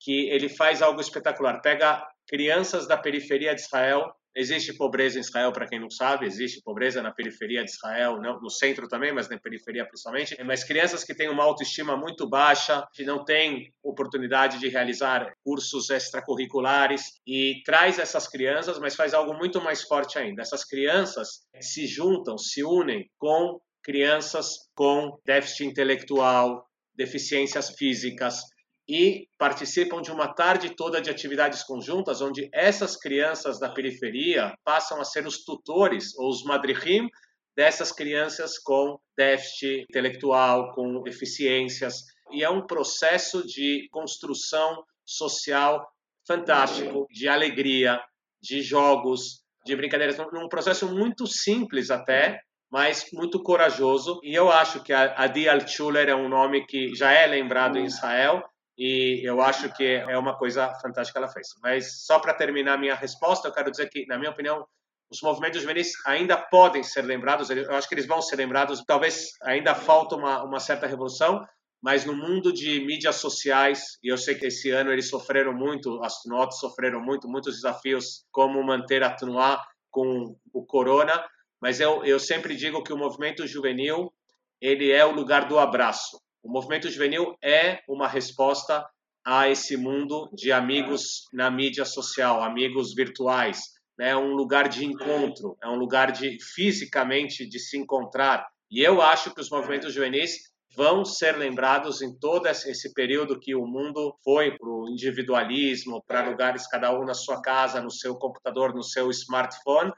[0.00, 1.60] que ele faz algo espetacular.
[1.60, 6.60] Pega crianças da periferia de Israel Existe pobreza em Israel, para quem não sabe, existe
[6.62, 10.36] pobreza na periferia de Israel, não, no centro também, mas na periferia principalmente.
[10.44, 15.88] Mas crianças que têm uma autoestima muito baixa, que não têm oportunidade de realizar cursos
[15.88, 20.42] extracurriculares, e traz essas crianças, mas faz algo muito mais forte ainda.
[20.42, 28.42] Essas crianças se juntam, se unem com crianças com déficit intelectual, deficiências físicas,
[28.88, 35.00] e participam de uma tarde toda de atividades conjuntas, onde essas crianças da periferia passam
[35.00, 37.08] a ser os tutores ou os madrihim
[37.56, 42.04] dessas crianças com déficit intelectual, com deficiências.
[42.30, 45.86] E é um processo de construção social
[46.26, 48.00] fantástico, de alegria,
[48.42, 54.20] de jogos, de brincadeiras, num processo muito simples até, mas muito corajoso.
[54.22, 57.84] E eu acho que a Adi Altshuler é um nome que já é lembrado em
[57.84, 58.42] Israel,
[58.76, 61.48] e eu acho que é uma coisa fantástica que ela fez.
[61.62, 64.66] Mas só para terminar minha resposta, eu quero dizer que, na minha opinião,
[65.10, 69.30] os movimentos juvenis ainda podem ser lembrados, eu acho que eles vão ser lembrados, talvez
[69.42, 71.46] ainda falta uma, uma certa revolução,
[71.80, 76.02] mas no mundo de mídias sociais, e eu sei que esse ano eles sofreram muito,
[76.02, 81.24] as TNOT sofreram muito, muitos desafios, como manter a TNUA com o corona,
[81.60, 84.12] mas eu, eu sempre digo que o movimento juvenil,
[84.60, 86.18] ele é o lugar do abraço.
[86.46, 88.88] O movimento juvenil é uma resposta
[89.24, 93.58] a esse mundo de amigos na mídia social, amigos virtuais.
[94.00, 98.46] É um lugar de encontro, é um lugar de fisicamente de se encontrar.
[98.70, 100.36] E eu acho que os movimentos juvenis
[100.76, 106.30] vão ser lembrados em todo esse período que o mundo foi para o individualismo, para
[106.30, 109.90] lugares cada um na sua casa, no seu computador, no seu smartphone,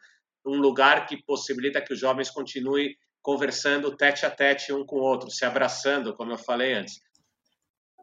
[0.46, 2.96] um lugar que possibilita que os jovens continuem
[3.28, 6.98] conversando tete a tete um com o outro, se abraçando, como eu falei antes.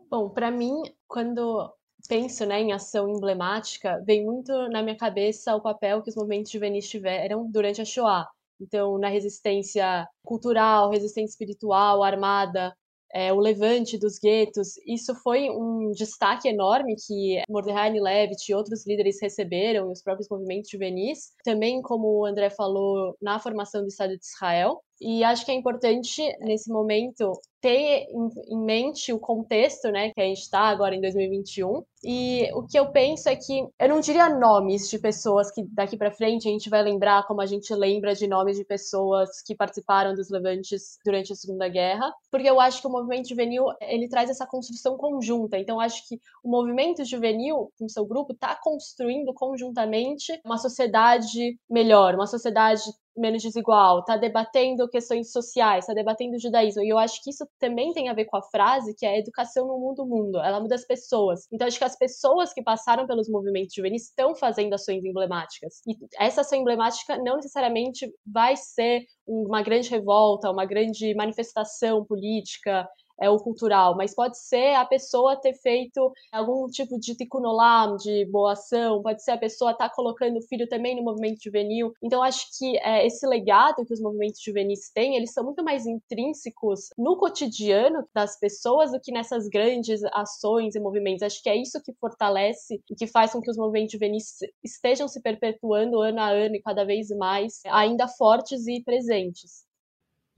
[0.08, 1.74] Bom, para mim, quando
[2.08, 6.52] penso né, em ação emblemática, vem muito na minha cabeça o papel que os movimentos
[6.52, 8.30] juvenis tiveram durante a Shoah.
[8.62, 12.72] Então, na resistência cultural, resistência espiritual, armada,
[13.16, 18.86] é, o levante dos guetos, isso foi um destaque enorme que Mordecai Levitt e outros
[18.86, 23.88] líderes receberam, e os próprios movimentos juvenis, também, como o André falou, na formação do
[23.88, 24.82] Estado de Israel.
[25.02, 27.34] E acho que é importante, nesse momento,
[27.66, 28.08] ter
[28.48, 31.84] em mente o contexto, né, que a gente está agora em 2021.
[32.04, 35.98] E o que eu penso é que eu não diria nomes de pessoas que daqui
[35.98, 39.56] para frente a gente vai lembrar como a gente lembra de nomes de pessoas que
[39.56, 44.08] participaram dos levantes durante a Segunda Guerra, porque eu acho que o movimento juvenil ele
[44.08, 45.58] traz essa construção conjunta.
[45.58, 52.14] Então acho que o movimento juvenil, com seu grupo, está construindo conjuntamente uma sociedade melhor,
[52.14, 52.84] uma sociedade
[53.16, 56.84] menos desigual, está debatendo questões sociais, está debatendo o judaísmo.
[56.84, 59.68] E eu acho que isso também tem a ver com a frase que é educação
[59.68, 60.40] no mundo mundo.
[60.40, 61.48] Ela muda as pessoas.
[61.52, 65.82] Então acho que as pessoas que passaram pelos movimentos juvenis estão fazendo ações emblemáticas.
[65.88, 72.88] E essa ação emblemática não necessariamente vai ser uma grande revolta, uma grande manifestação política,
[73.20, 77.98] é o cultural, mas pode ser a pessoa ter feito algum tipo de tikkun olam,
[77.98, 81.44] de boa ação, pode ser a pessoa estar tá colocando o filho também no movimento
[81.44, 81.94] juvenil.
[82.02, 85.86] Então, acho que é, esse legado que os movimentos juvenis têm, eles são muito mais
[85.86, 91.24] intrínsecos no cotidiano das pessoas do que nessas grandes ações e movimentos.
[91.24, 95.08] Acho que é isso que fortalece e que faz com que os movimentos juvenis estejam
[95.08, 99.65] se perpetuando ano a ano e cada vez mais, ainda fortes e presentes.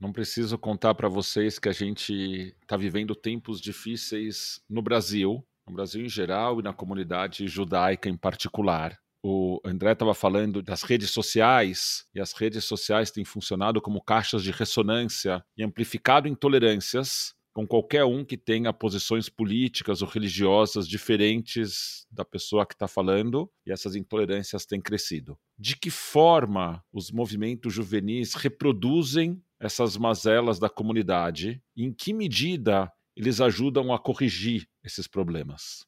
[0.00, 5.74] Não preciso contar para vocês que a gente está vivendo tempos difíceis no Brasil, no
[5.74, 8.96] Brasil em geral e na comunidade judaica em particular.
[9.24, 14.44] O André estava falando das redes sociais, e as redes sociais têm funcionado como caixas
[14.44, 22.06] de ressonância e amplificado intolerâncias com qualquer um que tenha posições políticas ou religiosas diferentes
[22.08, 25.36] da pessoa que está falando, e essas intolerâncias têm crescido.
[25.58, 31.62] De que forma os movimentos juvenis reproduzem essas mazelas da comunidade?
[31.76, 35.84] Em que medida eles ajudam a corrigir esses problemas?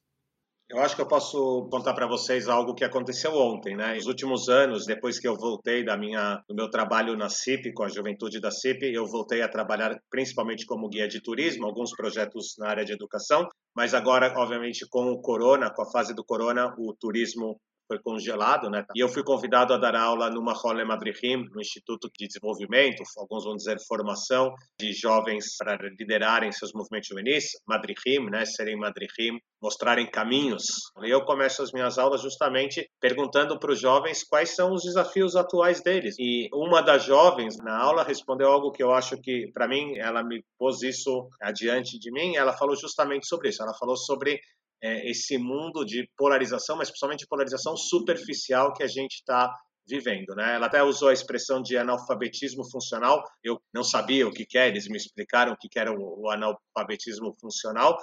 [0.71, 3.95] Eu acho que eu posso contar para vocês algo que aconteceu ontem, né?
[3.95, 7.83] Nos últimos anos, depois que eu voltei da minha, do meu trabalho na CIP, com
[7.83, 12.55] a juventude da CIP, eu voltei a trabalhar principalmente como guia de turismo, alguns projetos
[12.57, 16.73] na área de educação, mas agora, obviamente, com o corona, com a fase do corona,
[16.79, 18.85] o turismo foi congelado, né?
[18.95, 23.45] E eu fui convidado a dar aula no Mahole Madrihim, no Instituto de Desenvolvimento, alguns
[23.45, 28.45] vão dizer formação de jovens para liderarem seus movimentos juvenis, Madrihim, né?
[28.45, 30.63] Serem Madrihim, mostrarem caminhos.
[31.03, 35.35] E eu começo as minhas aulas justamente perguntando para os jovens quais são os desafios
[35.35, 36.15] atuais deles.
[36.17, 40.23] E uma das jovens na aula respondeu algo que eu acho que, para mim, ela
[40.23, 42.37] me pôs isso adiante de mim.
[42.37, 43.63] Ela falou justamente sobre isso.
[43.63, 44.39] Ela falou sobre
[44.83, 49.55] é, esse mundo de polarização, mas principalmente polarização superficial que a gente está
[49.87, 50.55] vivendo, né?
[50.55, 53.23] Ela até usou a expressão de analfabetismo funcional.
[53.43, 56.23] Eu não sabia o que, que é, eles me explicaram o que, que era o,
[56.23, 57.99] o analfabetismo funcional,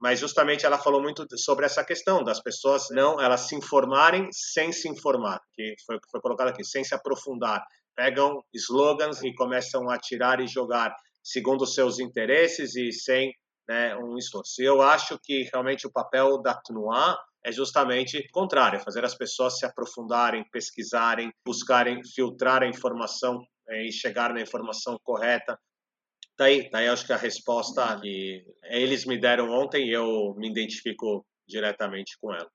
[0.00, 4.72] mas justamente ela falou muito sobre essa questão das pessoas não elas se informarem sem
[4.72, 7.62] se informar, que foi foi colocado aqui, sem se aprofundar.
[7.94, 13.32] Pegam slogans e começam a tirar e jogar segundo os seus interesses e sem
[13.70, 14.60] né, um esforço.
[14.60, 19.14] E eu acho que realmente o papel da TNUA é justamente o contrário, fazer as
[19.14, 25.56] pessoas se aprofundarem, pesquisarem, buscarem filtrar a informação é, e chegar na informação correta.
[26.36, 32.18] Daí, daí acho que a resposta que eles me deram ontem, eu me identifico diretamente
[32.20, 32.50] com ela.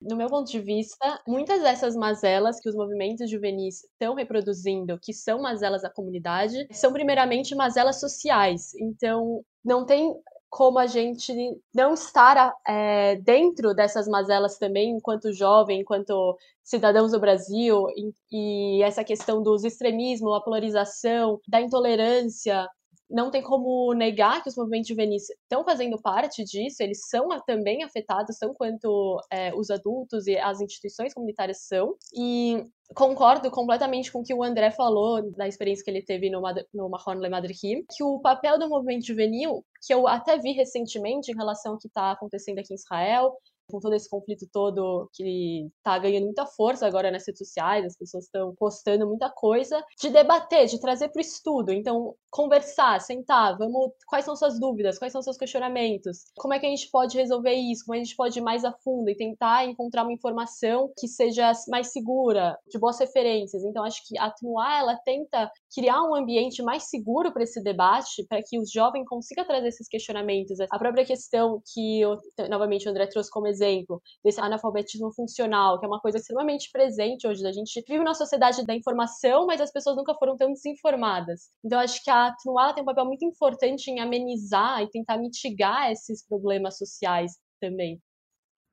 [0.00, 5.12] No meu ponto de vista, muitas dessas mazelas que os movimentos juvenis estão reproduzindo, que
[5.12, 8.74] são mazelas da comunidade, são primeiramente mazelas sociais.
[8.76, 10.14] Então, não tem
[10.48, 11.32] como a gente
[11.74, 18.82] não estar é, dentro dessas mazelas também, enquanto jovem, enquanto cidadãos do Brasil, e, e
[18.82, 22.68] essa questão dos extremismos, a polarização, da intolerância,
[23.10, 27.82] não tem como negar que os movimentos juvenis estão fazendo parte disso, eles são também
[27.82, 31.96] afetados, tão quanto é, os adultos e as instituições comunitárias são.
[32.14, 36.42] E concordo completamente com o que o André falou da experiência que ele teve no,
[36.72, 41.30] no Mahon Le Madrihim, que o papel do movimento juvenil, que eu até vi recentemente
[41.30, 43.34] em relação ao que está acontecendo aqui em Israel,
[43.70, 47.96] com todo esse conflito todo que está ganhando muita força agora nas redes sociais, as
[47.96, 51.72] pessoas estão postando muita coisa, de debater, de trazer para o estudo.
[51.72, 56.66] Então, conversar, sentar, vamos, quais são suas dúvidas, quais são seus questionamentos, como é que
[56.66, 59.64] a gente pode resolver isso, como a gente pode ir mais a fundo e tentar
[59.64, 63.64] encontrar uma informação que seja mais segura, de boas referências.
[63.64, 68.26] Então, acho que a Tnuá, ela tenta criar um ambiente mais seguro para esse debate,
[68.28, 70.58] para que os jovens consigam trazer esses questionamentos.
[70.70, 72.16] A própria questão que, eu,
[72.48, 73.57] novamente, o André trouxe como exemplo,
[74.24, 77.46] desse analfabetismo funcional, que é uma coisa extremamente presente hoje.
[77.46, 81.50] A gente vive uma sociedade da informação, mas as pessoas nunca foram tão desinformadas.
[81.64, 85.90] Então, acho que a Tnuala tem um papel muito importante em amenizar e tentar mitigar
[85.90, 88.00] esses problemas sociais também.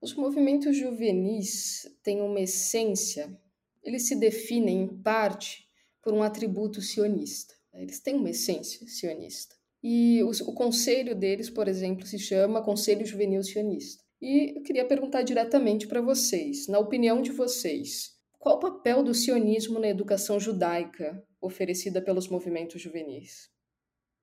[0.01, 3.35] Os movimentos juvenis têm uma essência,
[3.83, 5.65] eles se definem em parte
[6.01, 7.55] por um atributo sionista.
[7.73, 9.55] Eles têm uma essência sionista.
[9.83, 14.03] E o, o conselho deles, por exemplo, se chama Conselho Juvenil Sionista.
[14.21, 19.13] E eu queria perguntar diretamente para vocês, na opinião de vocês, qual o papel do
[19.13, 23.49] sionismo na educação judaica oferecida pelos movimentos juvenis?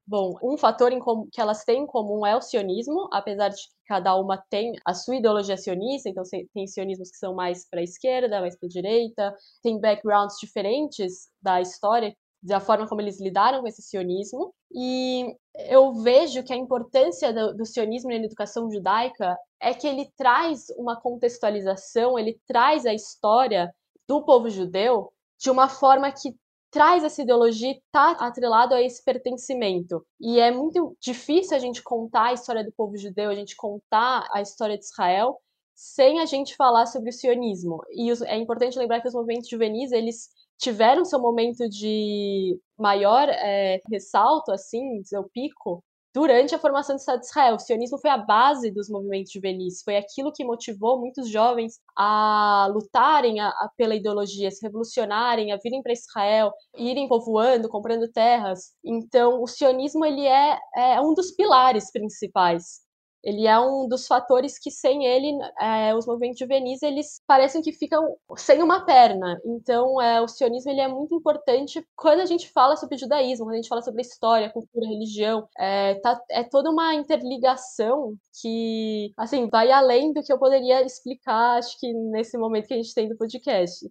[0.06, 0.90] Bom, um fator
[1.30, 4.94] que elas têm em comum é o sionismo, apesar de que cada uma tem a
[4.94, 8.70] sua ideologia sionista, então tem sionismos que são mais para a esquerda, mais para a
[8.70, 14.52] direita, tem backgrounds diferentes da história, da forma como eles lidaram com esse sionismo.
[14.74, 15.36] E
[15.70, 20.66] eu vejo que a importância do, do sionismo na educação judaica é que ele traz
[20.76, 23.72] uma contextualização, ele traz a história
[24.08, 26.34] do povo judeu de uma forma que
[26.70, 30.04] traz essa ideologia está atrelado a esse pertencimento.
[30.18, 34.26] E é muito difícil a gente contar a história do povo judeu, a gente contar
[34.32, 35.38] a história de Israel
[35.74, 37.82] sem a gente falar sobre o sionismo.
[37.90, 40.28] E é importante lembrar que os movimentos juvenis, eles
[40.62, 45.82] tiveram seu momento de maior é, ressalto, assim, seu pico,
[46.14, 47.56] durante a formação do Estado de Israel.
[47.56, 52.68] O sionismo foi a base dos movimentos juvenis, foi aquilo que motivou muitos jovens a
[52.72, 58.72] lutarem a, a, pela ideologia, se revolucionarem, a virem para Israel, irem povoando, comprando terras.
[58.84, 62.82] Então, o sionismo ele é, é um dos pilares principais
[63.22, 67.72] ele é um dos fatores que sem ele é, os movimentos juvenis eles parecem que
[67.72, 69.40] ficam sem uma perna.
[69.44, 73.54] Então é, o sionismo ele é muito importante quando a gente fala sobre judaísmo, quando
[73.54, 75.48] a gente fala sobre história, cultura, religião.
[75.58, 81.58] É, tá, é toda uma interligação que assim vai além do que eu poderia explicar,
[81.58, 83.88] acho que nesse momento que a gente tem do podcast.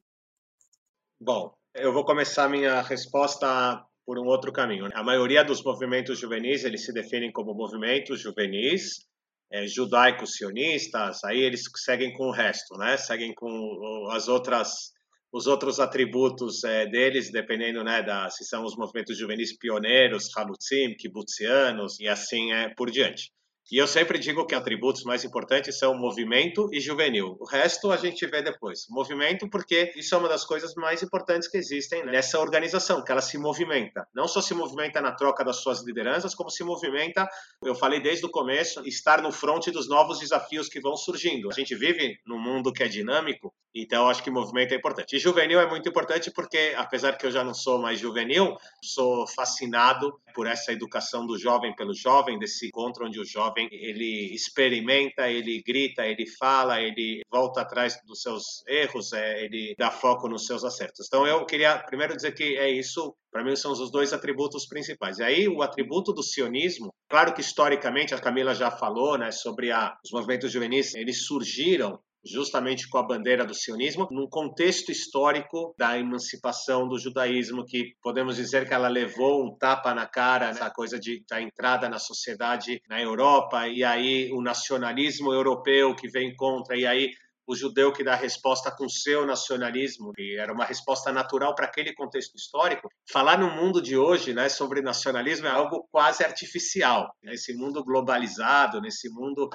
[1.20, 4.90] Bom, eu vou começar minha resposta por um outro caminho.
[4.94, 9.10] A maioria dos movimentos juvenis eles se definem como movimentos juvenis
[9.52, 12.98] é, judaicos sionistas, aí eles seguem com o resto, né?
[12.98, 14.92] Seguem com as outras
[15.34, 20.94] os outros atributos é, deles, dependendo né, da se são os movimentos juvenis pioneiros, halutzim,
[20.94, 23.32] kibutzianos e assim é por diante.
[23.70, 27.38] E eu sempre digo que atributos mais importantes são movimento e juvenil.
[27.40, 28.86] O resto a gente vê depois.
[28.90, 33.22] Movimento, porque isso é uma das coisas mais importantes que existem nessa organização, que ela
[33.22, 34.06] se movimenta.
[34.14, 37.28] Não só se movimenta na troca das suas lideranças, como se movimenta,
[37.64, 41.50] eu falei desde o começo, estar no fronte dos novos desafios que vão surgindo.
[41.50, 45.16] A gente vive num mundo que é dinâmico, então acho que movimento é importante.
[45.16, 49.26] E juvenil é muito importante porque, apesar que eu já não sou mais juvenil, sou
[49.28, 54.34] fascinado por essa educação do jovem pelo jovem, desse encontro onde o jovem jovem, ele
[54.34, 60.28] experimenta, ele grita, ele fala, ele volta atrás dos seus erros, é, ele dá foco
[60.28, 61.08] nos seus acertos.
[61.08, 65.20] Então eu queria primeiro dizer que é isso, para mim são os dois atributos principais.
[65.20, 69.72] E aí o atributo do sionismo, claro que historicamente a Camila já falou, né, sobre
[69.72, 75.74] a, os movimentos juvenis, eles surgiram justamente com a bandeira do sionismo, num contexto histórico
[75.78, 80.70] da emancipação do judaísmo, que podemos dizer que ela levou um tapa na cara, essa
[80.70, 86.36] coisa de, da entrada na sociedade na Europa, e aí o nacionalismo europeu que vem
[86.36, 87.12] contra, e aí
[87.52, 91.94] o judeu que dá resposta com seu nacionalismo, que era uma resposta natural para aquele
[91.94, 92.88] contexto histórico.
[93.12, 97.14] Falar no mundo de hoje né, sobre nacionalismo é algo quase artificial.
[97.22, 99.50] Nesse mundo globalizado, nesse mundo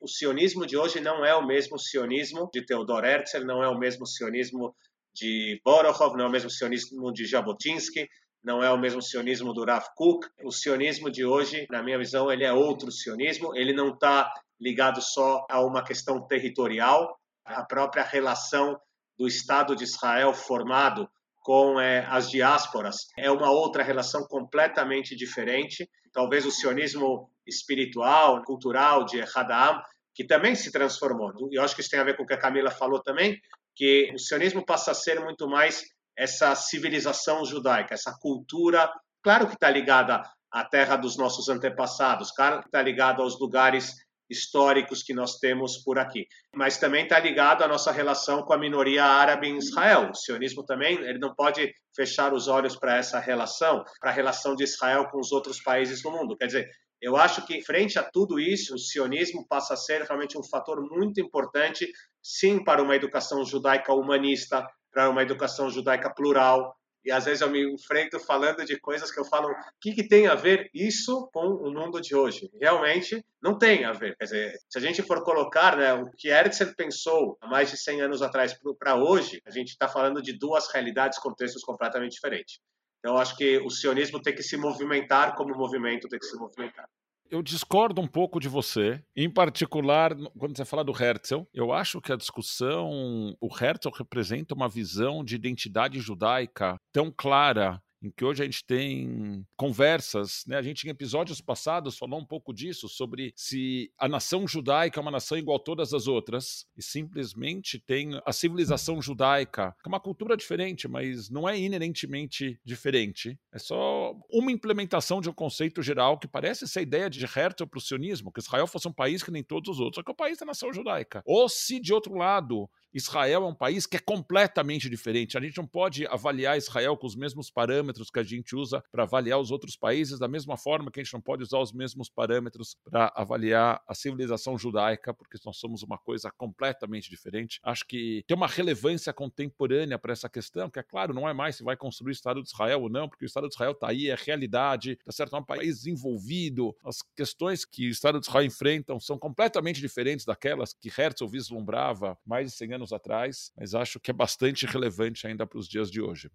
[0.00, 3.78] o sionismo de hoje não é o mesmo sionismo de Theodor Herzl, não é o
[3.78, 4.74] mesmo sionismo
[5.14, 8.08] de Borokhov, não é o mesmo sionismo de Jabotinsky,
[8.42, 10.26] não é o mesmo sionismo do Rav Kook.
[10.42, 13.54] O sionismo de hoje, na minha visão, ele é outro sionismo.
[13.54, 18.80] Ele não está ligado só a uma questão territorial, a própria relação
[19.18, 21.08] do Estado de Israel formado
[21.42, 25.88] com é, as diásporas é uma outra relação completamente diferente.
[26.12, 29.82] Talvez o sionismo espiritual, cultural de Hadam,
[30.14, 31.32] que também se transformou.
[31.50, 33.38] E eu acho que isso tem a ver com o que a Camila falou também,
[33.74, 35.82] que o sionismo passa a ser muito mais
[36.16, 38.90] essa civilização judaica, essa cultura,
[39.22, 43.94] claro que está ligada à terra dos nossos antepassados, claro que está ligada aos lugares
[44.30, 46.26] históricos que nós temos por aqui.
[46.54, 50.10] Mas também está ligado à nossa relação com a minoria árabe em Israel.
[50.10, 54.54] O sionismo também ele não pode fechar os olhos para essa relação, para a relação
[54.54, 56.36] de Israel com os outros países do mundo.
[56.36, 56.70] Quer dizer,
[57.00, 60.80] eu acho que, frente a tudo isso, o sionismo passa a ser realmente um fator
[60.82, 61.90] muito importante,
[62.22, 67.48] sim, para uma educação judaica humanista, para uma educação judaica plural, e às vezes eu
[67.48, 71.28] me enfrento falando de coisas que eu falo, o que, que tem a ver isso
[71.32, 72.50] com o mundo de hoje?
[72.60, 74.16] Realmente não tem a ver.
[74.16, 77.78] Quer dizer, se a gente for colocar né, o que Herzl pensou há mais de
[77.78, 82.60] 100 anos atrás para hoje, a gente está falando de duas realidades, contextos completamente diferentes.
[83.00, 86.38] Então, acho que o sionismo tem que se movimentar como o movimento tem que se
[86.38, 86.86] movimentar
[87.30, 91.42] eu discordo um pouco de você, em particular quando você fala do Herzl.
[91.54, 97.80] Eu acho que a discussão, o Herzl representa uma visão de identidade judaica tão clara
[98.02, 100.56] em que hoje a gente tem conversas, né?
[100.56, 105.02] A gente em episódios passados falou um pouco disso sobre se a nação judaica é
[105.02, 109.90] uma nação igual a todas as outras e simplesmente tem a civilização judaica, que é
[109.90, 113.38] uma cultura diferente, mas não é inerentemente diferente.
[113.52, 117.78] É só uma implementação de um conceito geral que parece essa ideia de Herzl para
[117.78, 120.14] o sionismo, que Israel fosse um país que nem todos os outros, só que é
[120.14, 121.22] o país da nação judaica.
[121.26, 125.38] Ou se de outro lado Israel é um país que é completamente diferente.
[125.38, 129.04] A gente não pode avaliar Israel com os mesmos parâmetros que a gente usa para
[129.04, 132.08] avaliar os outros países, da mesma forma que a gente não pode usar os mesmos
[132.08, 137.60] parâmetros para avaliar a civilização judaica, porque nós somos uma coisa completamente diferente.
[137.62, 141.56] Acho que tem uma relevância contemporânea para essa questão, que é claro, não é mais
[141.56, 143.88] se vai construir o Estado de Israel ou não, porque o Estado de Israel está
[143.88, 145.36] aí, é realidade, tá certo?
[145.36, 146.74] É um país desenvolvido.
[146.84, 152.18] As questões que o Estado de Israel enfrentam são completamente diferentes daquelas que Herzl vislumbrava
[152.26, 155.90] mais de 100 anos atrás, mas acho que é bastante relevante ainda para os dias
[155.90, 156.30] de hoje.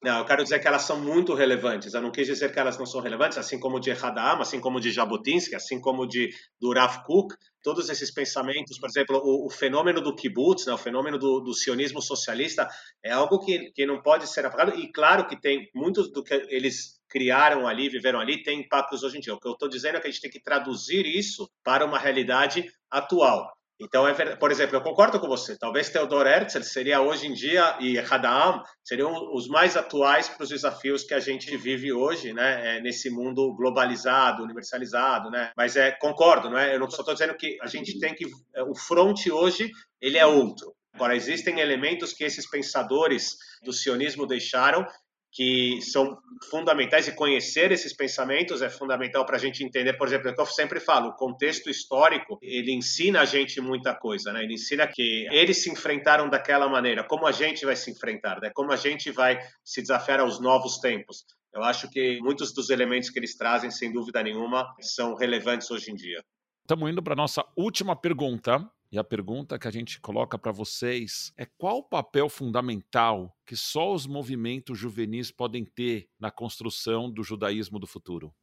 [0.00, 1.92] Não, eu quero dizer que elas são muito relevantes.
[1.92, 4.80] Eu não quis dizer que elas não são relevantes, assim como de Hadam, assim como
[4.80, 6.72] de Jabotinsky, assim como de do
[7.04, 7.34] Kook.
[7.64, 11.52] Todos esses pensamentos, por exemplo, o, o fenômeno do kibbutz, né, o fenômeno do, do,
[11.52, 12.68] sionismo socialista,
[13.04, 14.78] é algo que, que não pode ser apagado.
[14.78, 19.18] E claro que tem muitos do que eles criaram ali, viveram ali, tem impactos hoje
[19.18, 19.34] em dia.
[19.34, 21.98] O que eu estou dizendo é que a gente tem que traduzir isso para uma
[21.98, 23.57] realidade atual.
[23.80, 25.56] Então, é por exemplo, eu concordo com você.
[25.56, 30.48] Talvez Theodor Herzl seria hoje em dia e Hadam seriam os mais atuais para os
[30.48, 32.78] desafios que a gente vive hoje, né?
[32.78, 35.52] É, nesse mundo globalizado, universalizado, né?
[35.56, 36.74] Mas é concordo, não é?
[36.74, 39.70] Eu não só estou dizendo que a gente tem que é, o front hoje
[40.00, 40.74] ele é outro.
[40.92, 44.84] Agora existem elementos que esses pensadores do sionismo deixaram
[45.32, 46.18] que são
[46.50, 50.40] fundamentais e conhecer esses pensamentos é fundamental para a gente entender, por exemplo, é que
[50.40, 54.42] eu sempre falo, o contexto histórico, ele ensina a gente muita coisa, né?
[54.42, 58.50] Ele ensina que eles se enfrentaram daquela maneira, como a gente vai se enfrentar, né?
[58.54, 61.24] Como a gente vai se desafiar aos novos tempos.
[61.54, 65.90] Eu acho que muitos dos elementos que eles trazem, sem dúvida nenhuma, são relevantes hoje
[65.90, 66.22] em dia.
[66.62, 70.50] Estamos indo para a nossa última pergunta, e a pergunta que a gente coloca para
[70.50, 77.10] vocês é qual o papel fundamental que só os movimentos juvenis podem ter na construção
[77.10, 78.34] do judaísmo do futuro?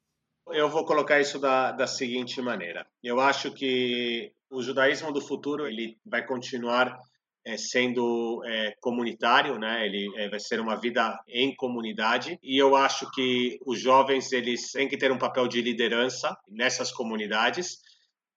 [0.48, 2.86] Eu vou colocar isso da, da seguinte maneira.
[3.04, 6.96] Eu acho que o judaísmo do futuro ele vai continuar
[7.44, 9.86] é, sendo é, comunitário, né?
[9.86, 14.72] Ele é, vai ser uma vida em comunidade e eu acho que os jovens eles
[14.72, 17.80] têm que ter um papel de liderança nessas comunidades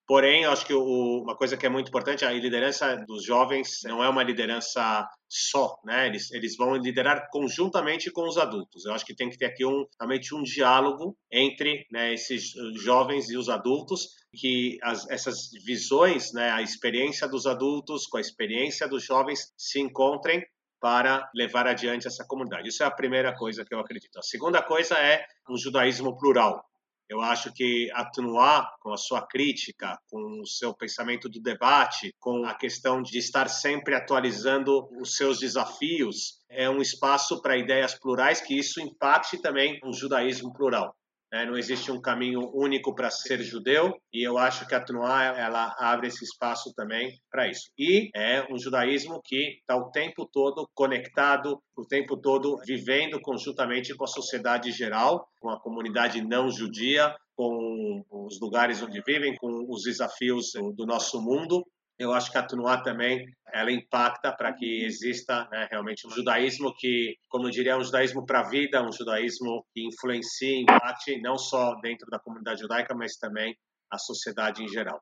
[0.08, 3.80] Porém, eu acho que o, uma coisa que é muito importante, a liderança dos jovens
[3.84, 6.06] não é uma liderança só, né?
[6.06, 8.86] Eles, eles vão liderar conjuntamente com os adultos.
[8.86, 12.52] Eu acho que tem que ter aqui um, realmente um diálogo entre né, esses
[12.82, 18.22] jovens e os adultos, que as, essas visões, né, a experiência dos adultos com a
[18.22, 20.42] experiência dos jovens se encontrem
[20.80, 22.70] para levar adiante essa comunidade.
[22.70, 24.18] Isso é a primeira coisa que eu acredito.
[24.18, 26.64] A segunda coisa é um judaísmo plural.
[27.08, 32.44] Eu acho que atenuar com a sua crítica, com o seu pensamento do debate, com
[32.44, 38.40] a questão de estar sempre atualizando os seus desafios, é um espaço para ideias plurais
[38.40, 40.94] que isso impacte também o judaísmo plural.
[41.32, 41.44] Né?
[41.44, 45.74] Não existe um caminho único para ser judeu e eu acho que a Tnuá ela
[45.78, 47.70] abre esse espaço também para isso.
[47.78, 53.94] E é um judaísmo que está o tempo todo conectado, o tempo todo vivendo conjuntamente
[53.94, 59.66] com a sociedade geral, com a comunidade não judia, com os lugares onde vivem, com
[59.68, 61.64] os desafios do nosso mundo
[61.98, 66.72] eu acho que a Tunuá também ela impacta para que exista né, realmente um judaísmo
[66.76, 71.20] que, como eu diria, é um judaísmo para a vida, um judaísmo que influencie, impacte
[71.20, 73.54] não só dentro da comunidade judaica, mas também
[73.90, 75.00] a sociedade em geral.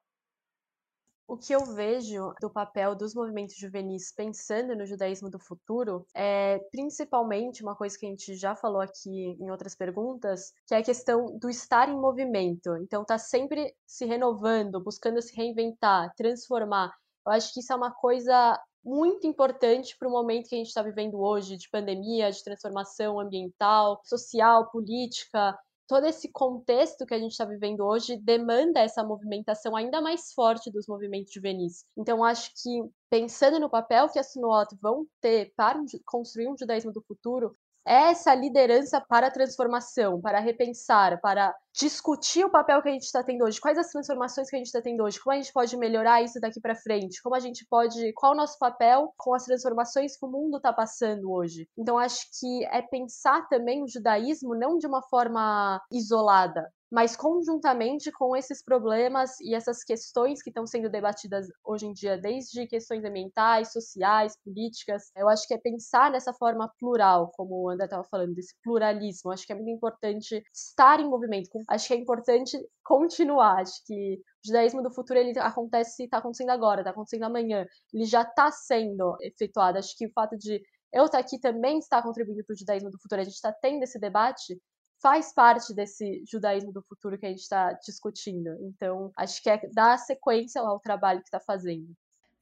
[1.28, 6.60] O que eu vejo do papel dos movimentos juvenis pensando no judaísmo do futuro é
[6.70, 10.84] principalmente uma coisa que a gente já falou aqui em outras perguntas, que é a
[10.84, 12.76] questão do estar em movimento.
[12.76, 16.94] Então, tá sempre se renovando, buscando se reinventar, transformar.
[17.26, 20.68] Eu acho que isso é uma coisa muito importante para o momento que a gente
[20.68, 27.18] está vivendo hoje, de pandemia, de transformação ambiental, social, política todo esse contexto que a
[27.18, 31.84] gente está vivendo hoje demanda essa movimentação ainda mais forte dos movimentos juvenis.
[31.96, 36.92] Então, acho que pensando no papel que as Sunuot vão ter para construir um judaísmo
[36.92, 37.56] do futuro,
[37.86, 43.22] essa liderança para a transformação, para repensar, para discutir o papel que a gente está
[43.22, 45.76] tendo hoje, quais as transformações que a gente está tendo hoje, como a gente pode
[45.76, 49.44] melhorar isso daqui para frente, como a gente pode, qual o nosso papel com as
[49.44, 51.68] transformações que o mundo está passando hoje.
[51.78, 58.12] Então acho que é pensar também o judaísmo não de uma forma isolada, mas conjuntamente
[58.12, 63.04] com esses problemas e essas questões que estão sendo debatidas hoje em dia, desde questões
[63.04, 68.04] ambientais, sociais, políticas, eu acho que é pensar nessa forma plural, como o André estava
[68.04, 69.30] falando, desse pluralismo.
[69.30, 71.50] Acho que é muito importante estar em movimento.
[71.68, 73.60] Acho que é importante continuar.
[73.60, 77.66] Acho que o judaísmo do futuro ele acontece, está acontecendo agora, está acontecendo amanhã.
[77.92, 79.78] Ele já está sendo efetuado.
[79.78, 80.62] Acho que o fato de
[80.92, 83.20] eu estar aqui também está contribuindo para o judaísmo do futuro.
[83.20, 84.56] A gente está tendo esse debate
[85.00, 88.50] faz parte desse judaísmo do futuro que a gente está discutindo.
[88.62, 91.88] Então, acho que é dar sequência ao trabalho que está fazendo.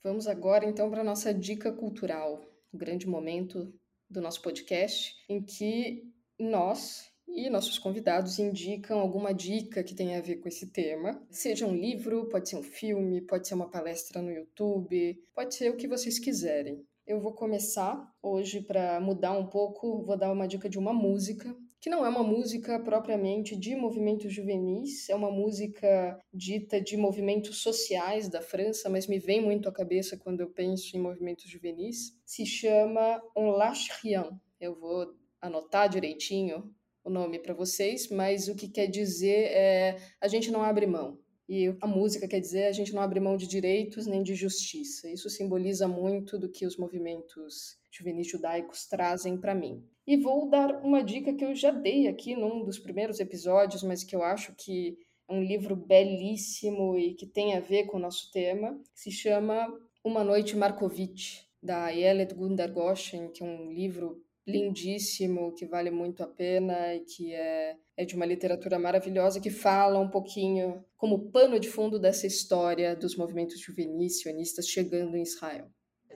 [0.02, 2.40] Vamos agora então para a nossa dica cultural,
[2.72, 3.72] o grande momento
[4.08, 6.04] do nosso podcast, em que
[6.38, 11.20] nós e nossos convidados indicam alguma dica que tenha a ver com esse tema.
[11.30, 15.70] Seja um livro, pode ser um filme, pode ser uma palestra no YouTube, pode ser
[15.70, 16.84] o que vocês quiserem.
[17.06, 21.54] Eu vou começar hoje para mudar um pouco, vou dar uma dica de uma música,
[21.84, 27.58] que não é uma música propriamente de movimentos juvenis, é uma música dita de movimentos
[27.58, 32.18] sociais da França, mas me vem muito à cabeça quando eu penso em movimentos juvenis.
[32.24, 34.30] Se chama On lâche rien.
[34.58, 36.74] Eu vou anotar direitinho
[37.04, 41.18] o nome para vocês, mas o que quer dizer é a gente não abre mão.
[41.46, 45.10] E a música quer dizer a gente não abre mão de direitos nem de justiça.
[45.10, 49.86] Isso simboliza muito do que os movimentos juvenis judaicos trazem para mim.
[50.06, 54.04] E vou dar uma dica que eu já dei aqui num dos primeiros episódios, mas
[54.04, 54.98] que eu acho que
[55.28, 59.66] é um livro belíssimo e que tem a ver com o nosso tema, se chama
[60.04, 66.22] Uma Noite Markovitch, da Yelet Gundar Goshen, que é um livro lindíssimo, que vale muito
[66.22, 71.30] a pena e que é, é de uma literatura maravilhosa que fala um pouquinho como
[71.30, 75.66] pano de fundo dessa história dos movimentos juvenis sionistas chegando em Israel.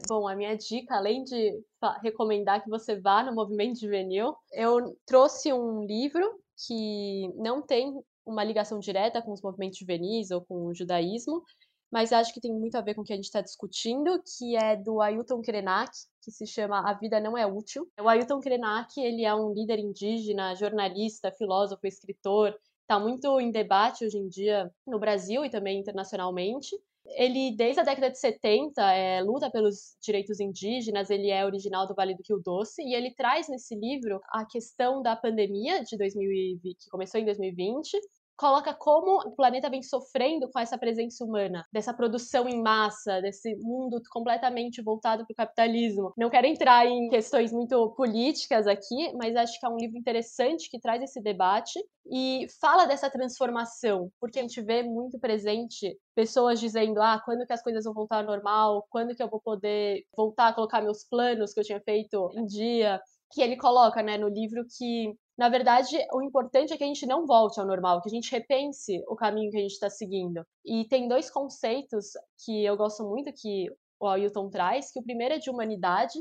[0.07, 1.63] Bom, a minha dica, além de
[2.03, 7.93] recomendar que você vá no movimento juvenil, eu trouxe um livro que não tem
[8.25, 11.43] uma ligação direta com os movimentos juvenis ou com o judaísmo,
[11.91, 14.57] mas acho que tem muito a ver com o que a gente está discutindo, que
[14.57, 15.91] é do Ailton Krenak,
[16.23, 17.89] que se chama A Vida Não É Útil.
[17.99, 24.05] O Ailton Krenak, ele é um líder indígena, jornalista, filósofo, escritor, está muito em debate
[24.05, 26.77] hoje em dia no Brasil e também internacionalmente.
[27.17, 31.95] Ele, desde a década de 70, é, luta pelos direitos indígenas, ele é original do
[31.95, 36.77] Vale do Rio Doce, e ele traz nesse livro a questão da pandemia de 2020,
[36.77, 37.99] que começou em 2020,
[38.39, 43.55] coloca como o planeta vem sofrendo com essa presença humana, dessa produção em massa, desse
[43.57, 46.13] mundo completamente voltado para o capitalismo.
[46.17, 50.71] Não quero entrar em questões muito políticas aqui, mas acho que é um livro interessante
[50.71, 51.79] que traz esse debate
[52.11, 57.53] e fala dessa transformação, porque a gente vê muito presente pessoas dizendo: "Ah, quando que
[57.53, 58.87] as coisas vão voltar ao normal?
[58.89, 62.47] Quando que eu vou poder voltar a colocar meus planos que eu tinha feito em
[62.47, 66.87] dia?" Que ele coloca, né, no livro que na verdade, o importante é que a
[66.87, 69.89] gente não volte ao normal, que a gente repense o caminho que a gente está
[69.89, 70.45] seguindo.
[70.67, 72.07] E tem dois conceitos
[72.45, 73.71] que eu gosto muito que
[74.01, 76.19] o Ailton traz, que o primeiro é de humanidade,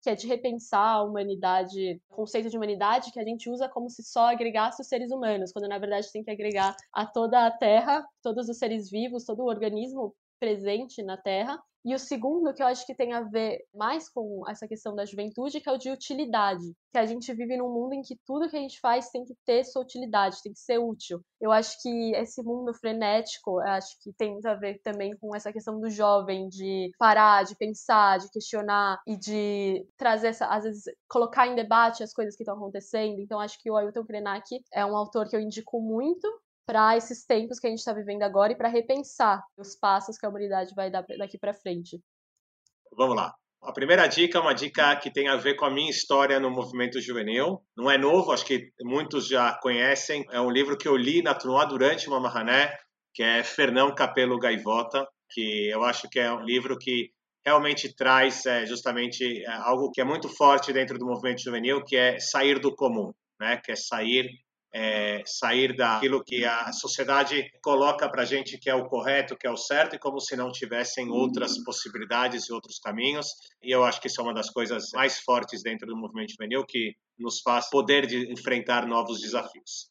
[0.00, 3.90] que é de repensar a humanidade, o conceito de humanidade que a gente usa como
[3.90, 7.50] se só agregasse os seres humanos, quando na verdade tem que agregar a toda a
[7.50, 11.62] Terra, todos os seres vivos, todo o organismo presente na Terra.
[11.82, 15.06] E o segundo, que eu acho que tem a ver mais com essa questão da
[15.06, 16.64] juventude, que é o de utilidade.
[16.92, 19.34] Que a gente vive num mundo em que tudo que a gente faz tem que
[19.46, 21.22] ter sua utilidade, tem que ser útil.
[21.40, 25.50] Eu acho que esse mundo frenético, acho que tem muito a ver também com essa
[25.52, 30.84] questão do jovem, de parar, de pensar, de questionar e de trazer, essa, às vezes,
[31.08, 33.20] colocar em debate as coisas que estão acontecendo.
[33.20, 36.28] Então, acho que o Ailton Krenak é um autor que eu indico muito
[36.66, 40.24] para esses tempos que a gente está vivendo agora e para repensar os passos que
[40.24, 42.00] a humanidade vai dar daqui para frente.
[42.96, 43.34] Vamos lá.
[43.62, 46.50] A primeira dica é uma dica que tem a ver com a minha história no
[46.50, 47.62] movimento juvenil.
[47.76, 50.24] Não é novo, acho que muitos já conhecem.
[50.32, 52.74] É um livro que eu li na Truá durante uma marrané,
[53.12, 57.10] que é Fernão Capelo Gaivota, que eu acho que é um livro que
[57.44, 61.96] realmente traz é, justamente é, algo que é muito forte dentro do movimento juvenil, que
[61.96, 63.60] é sair do comum, né?
[63.62, 64.26] Que é sair
[64.72, 69.46] é, sair daquilo que a sociedade coloca para a gente que é o correto, que
[69.46, 73.28] é o certo, e como se não tivessem outras possibilidades e outros caminhos.
[73.62, 76.64] E eu acho que isso é uma das coisas mais fortes dentro do movimento juvenil,
[76.64, 79.90] que nos faz poder de enfrentar novos desafios.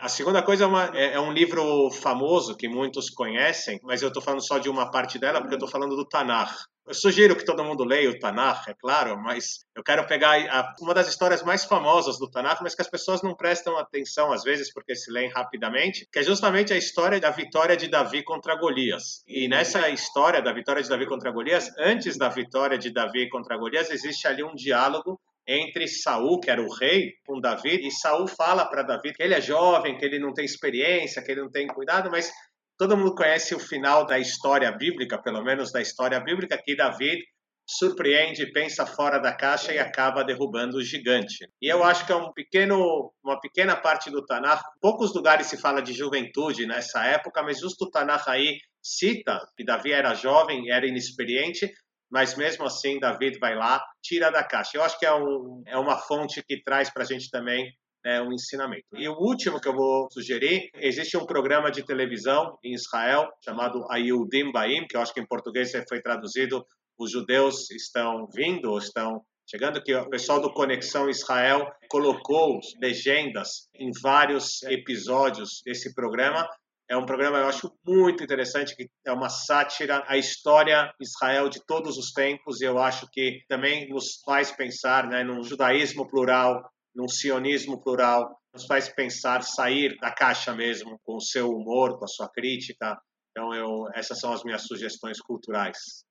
[0.00, 4.08] A segunda coisa é, uma, é, é, um livro famoso que muitos conhecem, mas eu
[4.08, 6.54] estou falando só de uma parte dela porque eu estou falando do Tanakh.
[6.86, 10.74] Eu sugiro que todo mundo leia o Tanakh, é claro, mas eu quero pegar a,
[10.80, 14.42] uma das histórias mais famosas do Tanakh, mas que as pessoas não prestam atenção às
[14.42, 18.56] vezes porque se leem rapidamente, que é justamente a história da vitória de Davi contra
[18.56, 19.22] Golias.
[19.28, 23.58] E nessa história da vitória de Davi contra Golias, antes da vitória de Davi contra
[23.58, 25.20] Golias, existe ali um diálogo
[25.50, 29.34] entre Saul, que era o rei, com Davi, e Saul fala para Davi que ele
[29.34, 32.30] é jovem, que ele não tem experiência, que ele não tem cuidado, mas
[32.78, 37.18] todo mundo conhece o final da história bíblica, pelo menos da história bíblica, que Davi
[37.66, 41.48] surpreende, pensa fora da caixa e acaba derrubando o gigante.
[41.62, 44.62] E eu acho que é um pequeno, uma pequena parte do Tanakh.
[44.80, 49.64] Poucos lugares se fala de juventude nessa época, mas justo o Tanakh aí cita que
[49.64, 51.70] Davi era jovem, era inexperiente,
[52.10, 54.76] mas mesmo assim David vai lá, tira da caixa.
[54.76, 57.72] Eu acho que é, um, é uma fonte que traz para a gente também
[58.04, 58.86] né, um ensinamento.
[58.94, 63.86] E o último que eu vou sugerir, existe um programa de televisão em Israel chamado
[63.90, 66.64] Ayudim Baim, que eu acho que em português foi traduzido
[66.98, 73.68] Os Judeus Estão Vindo, ou Estão Chegando que o pessoal do Conexão Israel colocou legendas
[73.74, 76.48] em vários episódios desse programa.
[76.90, 81.64] É um programa eu acho muito interessante, que é uma sátira à história Israel de
[81.64, 82.60] todos os tempos.
[82.60, 88.36] E eu acho que também nos faz pensar né, num judaísmo plural, num sionismo plural,
[88.52, 93.00] nos faz pensar, sair da caixa mesmo, com o seu humor, com a sua crítica.
[93.30, 96.04] Então, eu, essas são as minhas sugestões culturais.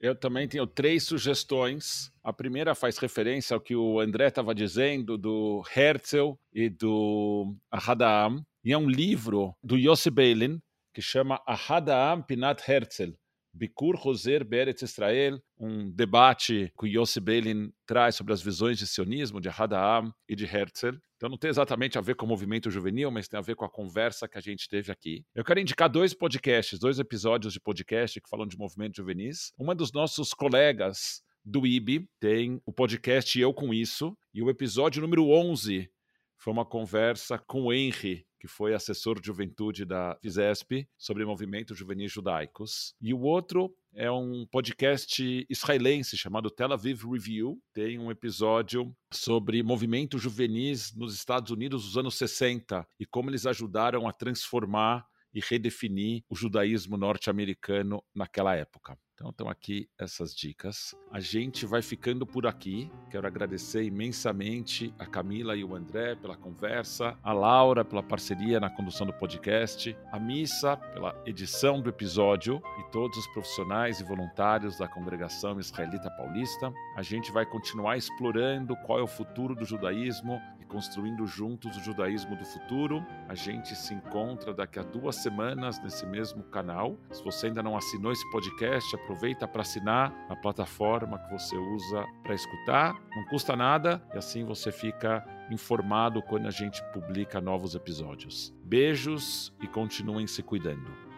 [0.00, 2.10] Eu também tenho três sugestões.
[2.24, 8.42] A primeira faz referência ao que o André estava dizendo do Herzl e do Ahadaam.
[8.62, 10.60] E é um livro do Yossi Beilin
[10.92, 13.12] que chama Ahadaam Pinat Herzl.
[13.52, 18.86] Bikur Roser Beretz Israel, um debate que o Yossi Beilin traz sobre as visões de
[18.86, 20.98] sionismo, de Hadaam e de Herzl.
[21.16, 23.64] Então não tem exatamente a ver com o movimento juvenil, mas tem a ver com
[23.64, 25.24] a conversa que a gente teve aqui.
[25.34, 29.52] Eu quero indicar dois podcasts, dois episódios de podcast que falam de movimento juvenis.
[29.58, 35.02] Uma dos nossos colegas do IB tem o podcast Eu Com Isso, e o episódio
[35.02, 35.90] número 11
[36.38, 41.76] foi uma conversa com o Henry, que foi assessor de juventude da FISESP, sobre movimentos
[41.76, 42.94] juvenis judaicos.
[43.00, 47.60] E o outro é um podcast israelense chamado Tel Aviv Review.
[47.74, 53.44] Tem um episódio sobre movimentos juvenis nos Estados Unidos dos anos 60 e como eles
[53.44, 58.98] ajudaram a transformar e redefinir o judaísmo norte-americano naquela época.
[59.20, 60.94] Então estão aqui essas dicas.
[61.12, 62.90] A gente vai ficando por aqui.
[63.10, 68.70] Quero agradecer imensamente a Camila e o André pela conversa, a Laura pela parceria na
[68.70, 74.78] condução do podcast, a Missa pela edição do episódio e todos os profissionais e voluntários
[74.78, 76.72] da congregação israelita paulista.
[76.96, 80.40] A gente vai continuar explorando qual é o futuro do judaísmo
[80.70, 83.04] construindo juntos o judaísmo do futuro.
[83.28, 86.96] A gente se encontra daqui a duas semanas nesse mesmo canal.
[87.10, 92.06] Se você ainda não assinou esse podcast, aproveita para assinar na plataforma que você usa
[92.22, 92.94] para escutar.
[93.14, 98.54] Não custa nada e assim você fica informado quando a gente publica novos episódios.
[98.64, 101.09] Beijos e continuem se cuidando.